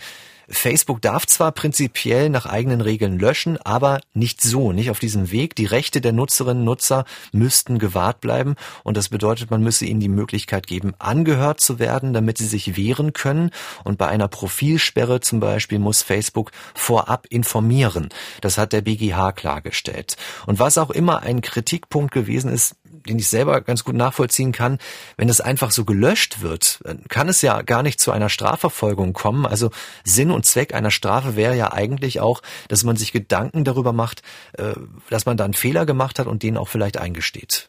[0.48, 5.54] Facebook darf zwar prinzipiell nach eigenen Regeln löschen, aber nicht so, nicht auf diesem Weg.
[5.56, 10.00] Die Rechte der Nutzerinnen und Nutzer müssten gewahrt bleiben und das bedeutet, man müsse ihnen
[10.00, 13.50] die Möglichkeit geben, angehört zu werden, damit sie sich wehren können.
[13.84, 18.08] Und bei einer Profilsperre zum Beispiel muss Facebook vorab informieren.
[18.40, 20.16] Das hat der BGH klargestellt.
[20.46, 22.76] Und was auch immer ein Kritikpunkt gewesen ist,
[23.06, 24.78] den ich selber ganz gut nachvollziehen kann,
[25.16, 29.46] wenn es einfach so gelöscht wird, kann es ja gar nicht zu einer Strafverfolgung kommen.
[29.46, 29.70] Also
[30.04, 34.22] Sinn und Zweck einer Strafe wäre ja eigentlich auch, dass man sich Gedanken darüber macht,
[34.54, 34.72] äh,
[35.10, 37.68] dass man da einen Fehler gemacht hat und den auch vielleicht eingesteht.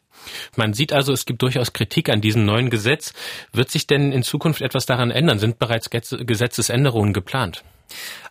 [0.56, 3.14] Man sieht also, es gibt durchaus Kritik an diesem neuen Gesetz.
[3.52, 5.40] Wird sich denn in Zukunft etwas daran ändern?
[5.40, 7.64] Sind bereits Gesetzesänderungen geplant?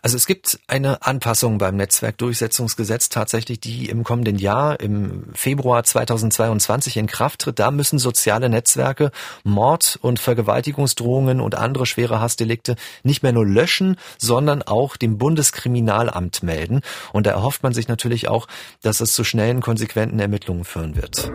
[0.01, 6.97] Also es gibt eine Anpassung beim Netzwerkdurchsetzungsgesetz tatsächlich, die im kommenden Jahr, im Februar 2022
[6.97, 7.59] in Kraft tritt.
[7.59, 9.11] Da müssen soziale Netzwerke
[9.43, 16.43] Mord- und Vergewaltigungsdrohungen und andere schwere Hassdelikte nicht mehr nur löschen, sondern auch dem Bundeskriminalamt
[16.43, 16.81] melden.
[17.13, 18.47] Und da erhofft man sich natürlich auch,
[18.81, 21.31] dass es zu schnellen, konsequenten Ermittlungen führen wird.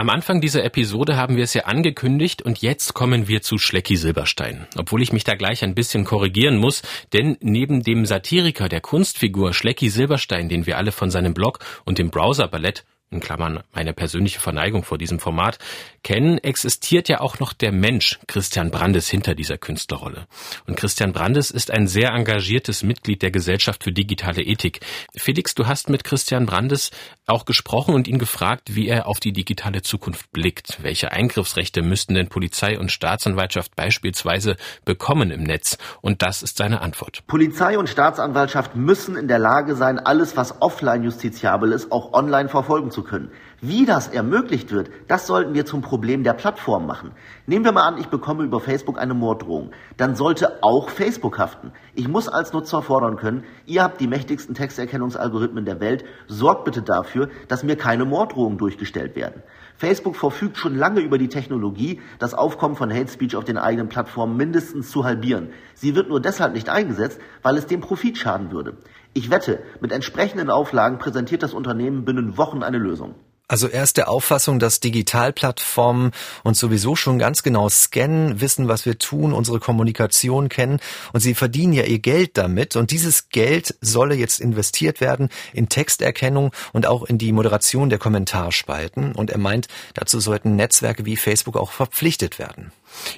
[0.00, 3.96] Am Anfang dieser Episode haben wir es ja angekündigt und jetzt kommen wir zu Schlecki
[3.96, 4.66] Silberstein.
[4.78, 6.80] Obwohl ich mich da gleich ein bisschen korrigieren muss,
[7.12, 11.98] denn neben dem Satiriker der Kunstfigur Schlecki Silberstein, den wir alle von seinem Blog und
[11.98, 15.58] dem Browser-Ballett in Klammern meine persönliche Verneigung vor diesem Format,
[16.02, 20.28] kennen, existiert ja auch noch der Mensch Christian Brandes hinter dieser Künstlerrolle.
[20.66, 24.80] Und Christian Brandes ist ein sehr engagiertes Mitglied der Gesellschaft für digitale Ethik.
[25.14, 26.90] Felix, du hast mit Christian Brandes
[27.30, 30.78] auch gesprochen und ihn gefragt, wie er auf die digitale Zukunft blickt.
[30.82, 35.78] Welche Eingriffsrechte müssten denn Polizei und Staatsanwaltschaft beispielsweise bekommen im Netz?
[36.00, 37.26] Und das ist seine Antwort.
[37.26, 42.48] Polizei und Staatsanwaltschaft müssen in der Lage sein, alles, was offline justiziabel ist, auch online
[42.48, 43.30] verfolgen zu zu können.
[43.62, 47.10] Wie das ermöglicht wird, das sollten wir zum Problem der Plattform machen.
[47.46, 49.72] Nehmen wir mal an, ich bekomme über Facebook eine Morddrohung.
[49.98, 51.72] Dann sollte auch Facebook haften.
[51.94, 56.80] Ich muss als Nutzer fordern können, ihr habt die mächtigsten Texterkennungsalgorithmen der Welt, sorgt bitte
[56.80, 59.42] dafür, dass mir keine Morddrohungen durchgestellt werden.
[59.76, 63.90] Facebook verfügt schon lange über die Technologie, das Aufkommen von Hate Speech auf den eigenen
[63.90, 65.50] Plattformen mindestens zu halbieren.
[65.74, 68.78] Sie wird nur deshalb nicht eingesetzt, weil es dem Profit schaden würde.
[69.12, 73.16] Ich wette, mit entsprechenden Auflagen präsentiert das Unternehmen binnen Wochen eine Lösung.
[73.50, 76.12] Also er ist der Auffassung, dass Digitalplattformen
[76.44, 80.78] uns sowieso schon ganz genau scannen, wissen, was wir tun, unsere Kommunikation kennen.
[81.12, 82.76] Und sie verdienen ja ihr Geld damit.
[82.76, 87.98] Und dieses Geld solle jetzt investiert werden in Texterkennung und auch in die Moderation der
[87.98, 89.16] Kommentarspalten.
[89.16, 92.70] Und er meint, dazu sollten Netzwerke wie Facebook auch verpflichtet werden.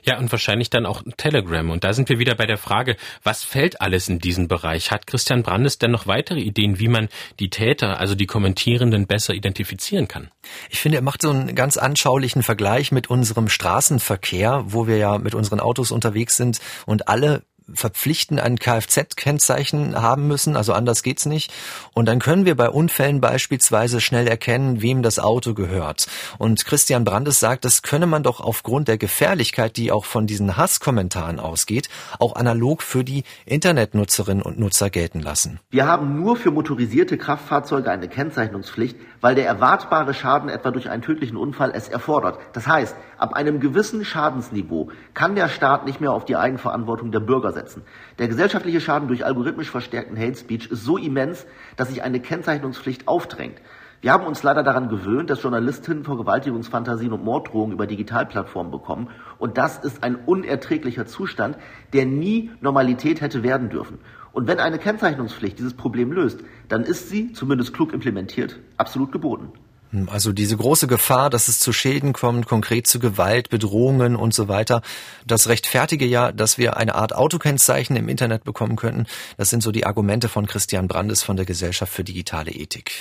[0.05, 1.71] Ja, und wahrscheinlich dann auch Telegram.
[1.71, 4.91] Und da sind wir wieder bei der Frage, was fällt alles in diesen Bereich?
[4.91, 7.09] Hat Christian Brandes denn noch weitere Ideen, wie man
[7.41, 10.31] die Täter, also die Kommentierenden, besser identifizieren kann?
[10.71, 15.19] Ich finde, er macht so einen ganz anschaulichen Vergleich mit unserem Straßenverkehr, wo wir ja
[15.19, 17.43] mit unseren Autos unterwegs sind und alle
[17.73, 21.53] verpflichtend ein Kfz-Kennzeichen haben müssen, also anders geht's nicht.
[21.95, 26.07] Und dann können wir bei Unfällen beispielsweise schnell erkennen, wem das Auto gehört.
[26.39, 30.57] Und Christian Brandes sagt, das könne man doch aufgrund der Gefährlichkeit, die auch von diesen
[30.57, 31.89] Hasskommentaren ausgeht,
[32.19, 35.61] auch analog für die Internetnutzerinnen und Nutzer gelten lassen.
[35.71, 41.03] Wir haben nur für motorisierte Kraftfahrzeuge eine Kennzeichnungspflicht, weil der erwartbare Schaden etwa durch einen
[41.03, 42.39] tödlichen Unfall es erfordert.
[42.53, 47.21] Das heißt, ab einem gewissen Schadensniveau kann der Staat nicht mehr auf die Eigenverantwortung der
[47.21, 47.83] Bürger setzen.
[48.19, 51.47] Der gesellschaftliche Schaden durch algorithmisch verstärkten Hate Speech ist so immens,
[51.77, 53.61] dass sich eine Kennzeichnungspflicht aufdrängt.
[54.03, 59.11] Wir haben uns leider daran gewöhnt, dass Journalistinnen Vergewaltigungsfantasien und Morddrohungen über Digitalplattformen bekommen.
[59.39, 61.57] Und das ist ein unerträglicher Zustand,
[61.93, 64.01] der nie Normalität hätte werden dürfen.
[64.33, 69.53] Und wenn eine Kennzeichnungspflicht dieses Problem löst, dann ist sie, zumindest klug implementiert, absolut geboten.
[69.93, 74.35] Hm, also diese große Gefahr, dass es zu Schäden kommt, konkret zu Gewalt, Bedrohungen und
[74.35, 74.83] so weiter,
[75.27, 79.07] das rechtfertige ja, dass wir eine Art Autokennzeichen im Internet bekommen könnten.
[79.37, 82.93] Das sind so die Argumente von Christian Brandes von der Gesellschaft für digitale Ethik.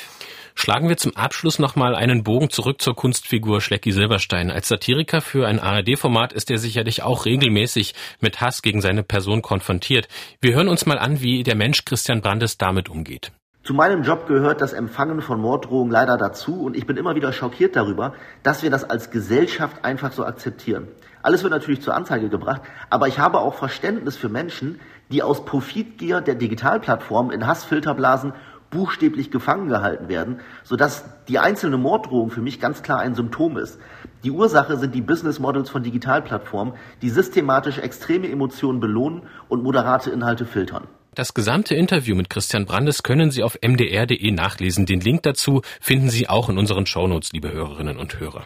[0.53, 4.51] Schlagen wir zum Abschluss nochmal einen Bogen zurück zur Kunstfigur Schlecki Silberstein.
[4.51, 9.41] Als Satiriker für ein ARD-Format ist er sicherlich auch regelmäßig mit Hass gegen seine Person
[9.41, 10.09] konfrontiert.
[10.41, 13.31] Wir hören uns mal an, wie der Mensch Christian Brandes damit umgeht.
[13.71, 17.31] Zu meinem Job gehört das Empfangen von Morddrohungen leider dazu und ich bin immer wieder
[17.31, 18.11] schockiert darüber,
[18.43, 20.89] dass wir das als Gesellschaft einfach so akzeptieren.
[21.23, 25.45] Alles wird natürlich zur Anzeige gebracht, aber ich habe auch Verständnis für Menschen, die aus
[25.45, 28.33] Profitgier der Digitalplattformen in Hassfilterblasen
[28.71, 33.79] buchstäblich gefangen gehalten werden, sodass die einzelne Morddrohung für mich ganz klar ein Symptom ist.
[34.25, 40.09] Die Ursache sind die Business Models von Digitalplattformen, die systematisch extreme Emotionen belohnen und moderate
[40.09, 40.89] Inhalte filtern.
[41.13, 44.85] Das gesamte Interview mit Christian Brandes können Sie auf mdr.de nachlesen.
[44.85, 48.45] Den Link dazu finden Sie auch in unseren Shownotes, liebe Hörerinnen und Hörer.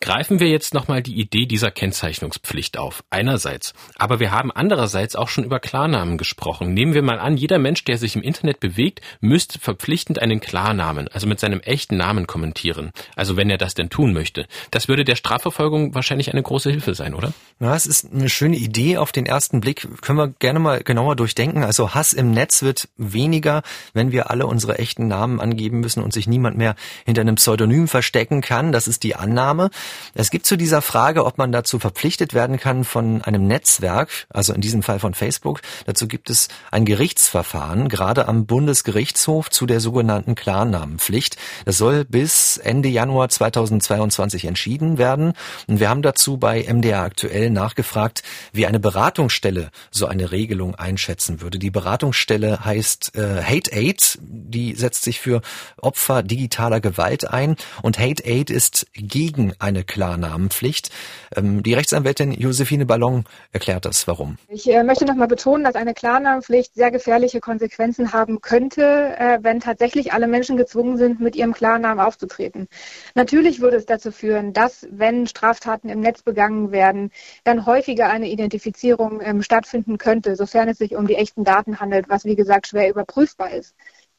[0.00, 3.04] Greifen wir jetzt nochmal die Idee dieser Kennzeichnungspflicht auf.
[3.10, 3.74] Einerseits.
[3.96, 6.72] Aber wir haben andererseits auch schon über Klarnamen gesprochen.
[6.72, 11.08] Nehmen wir mal an, jeder Mensch, der sich im Internet bewegt, müsste verpflichtend einen Klarnamen,
[11.08, 12.90] also mit seinem echten Namen kommentieren.
[13.16, 14.46] Also wenn er das denn tun möchte.
[14.70, 17.34] Das würde der Strafverfolgung wahrscheinlich eine große Hilfe sein, oder?
[17.60, 19.86] Ja, es ist eine schöne Idee auf den ersten Blick.
[20.00, 21.64] Können wir gerne mal genauer durchdenken.
[21.64, 26.12] Also Hass im Netz wird weniger, wenn wir alle unsere echten Namen angeben müssen und
[26.12, 28.70] sich niemand mehr hinter einem Pseudonym verstecken kann.
[28.70, 29.68] Das ist die Annahme.
[30.14, 34.52] Es gibt zu dieser Frage, ob man dazu verpflichtet werden kann von einem Netzwerk, also
[34.52, 35.60] in diesem Fall von Facebook.
[35.86, 41.36] Dazu gibt es ein Gerichtsverfahren, gerade am Bundesgerichtshof zu der sogenannten Klarnamenpflicht.
[41.64, 45.32] Das soll bis Ende Januar 2022 entschieden werden.
[45.66, 48.22] Und wir haben dazu bei MDR aktuell nachgefragt,
[48.52, 51.58] wie eine Beratungsstelle so eine Regelung einschätzen würde.
[51.58, 55.40] Die Beratungsstelle heißt äh, Hate Aid, die setzt sich für
[55.80, 60.90] Opfer digitaler Gewalt ein und Hate Aid ist gegen eine Klarnamenpflicht.
[61.34, 64.36] Ähm, die Rechtsanwältin Josephine Ballon erklärt das, warum.
[64.48, 69.60] Ich äh, möchte nochmal betonen, dass eine Klarnamenpflicht sehr gefährliche Konsequenzen haben könnte, äh, wenn
[69.60, 72.68] tatsächlich alle Menschen gezwungen sind, mit ihrem Klarnamen aufzutreten.
[73.14, 77.12] Natürlich würde es dazu führen, dass, wenn Straftaten im Netz begangen werden,
[77.44, 82.08] dann häufiger eine Identifizierung ähm, stattfinden könnte, sofern es sich um die echten Daten handelt,
[82.08, 83.74] was wie gesagt schwer überprüfbar ist.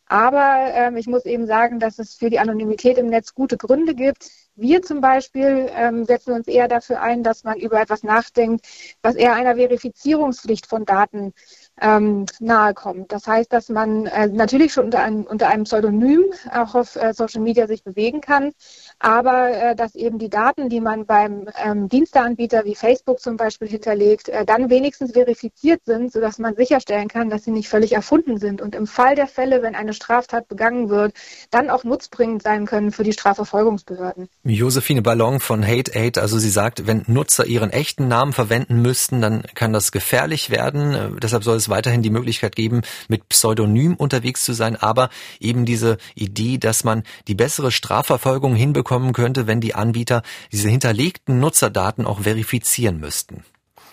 [0.06, 3.94] Aber ähm, ich muss eben sagen, dass es für die Anonymität im Netz gute Gründe
[3.94, 4.32] gibt.
[4.56, 8.66] Wir zum Beispiel ähm, setzen uns eher dafür ein, dass man über etwas nachdenkt,
[9.02, 11.34] was eher einer Verifizierungspflicht von Daten
[11.80, 13.12] ähm, nahe kommt.
[13.14, 17.14] Das heißt, dass man äh, natürlich schon unter einem, unter einem Pseudonym auch auf äh,
[17.14, 18.52] Social Media sich bewegen kann,
[19.00, 23.70] aber äh, dass eben die Daten, die man beim ähm, Diensteanbieter wie Facebook zum Beispiel
[23.70, 28.38] hinterlegt, äh, dann wenigstens verifiziert sind, sodass man sicherstellen kann, dass sie nicht völlig erfunden
[28.38, 31.14] sind und im Fall der Fälle, wenn eine Straftat begangen wird,
[31.50, 34.28] dann auch nutzbringend sein können für die Strafverfolgungsbehörden.
[34.50, 39.22] Josephine Ballon von Hate Aid, also sie sagt, wenn Nutzer ihren echten Namen verwenden müssten,
[39.22, 40.94] dann kann das gefährlich werden.
[40.94, 45.66] Äh, deshalb soll es weiterhin die Möglichkeit geben, mit Pseudonym unterwegs zu sein, aber eben
[45.66, 52.06] diese Idee, dass man die bessere Strafverfolgung hinbekommen könnte, wenn die Anbieter diese hinterlegten Nutzerdaten
[52.06, 53.44] auch verifizieren müssten.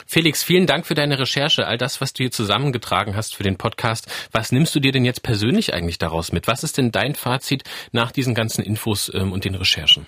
[0.09, 3.59] Felix, vielen Dank für deine Recherche, all das, was du hier zusammengetragen hast für den
[3.59, 4.07] Podcast.
[4.31, 6.47] Was nimmst du dir denn jetzt persönlich eigentlich daraus mit?
[6.47, 10.07] Was ist denn dein Fazit nach diesen ganzen Infos ähm, und den Recherchen?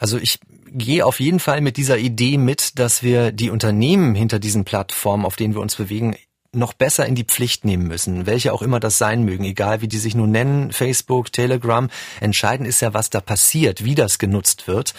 [0.00, 0.40] Also ich
[0.72, 5.26] gehe auf jeden Fall mit dieser Idee mit, dass wir die Unternehmen hinter diesen Plattformen,
[5.26, 6.16] auf denen wir uns bewegen,
[6.52, 9.88] noch besser in die Pflicht nehmen müssen, welche auch immer das sein mögen, egal wie
[9.88, 11.88] die sich nun nennen, Facebook, Telegram.
[12.18, 14.94] Entscheidend ist ja, was da passiert, wie das genutzt wird.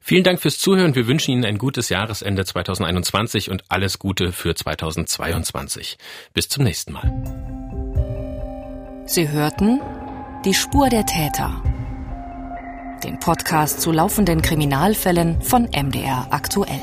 [0.00, 0.94] Vielen Dank fürs Zuhören.
[0.94, 5.98] Wir wünschen Ihnen ein gutes Jahresende 2021 und alles Gute für 2022.
[6.32, 7.12] Bis zum nächsten Mal.
[9.06, 9.80] Sie hörten
[10.44, 11.62] Die Spur der Täter.
[13.02, 16.80] Den Podcast zu laufenden Kriminalfällen von MDR aktuell.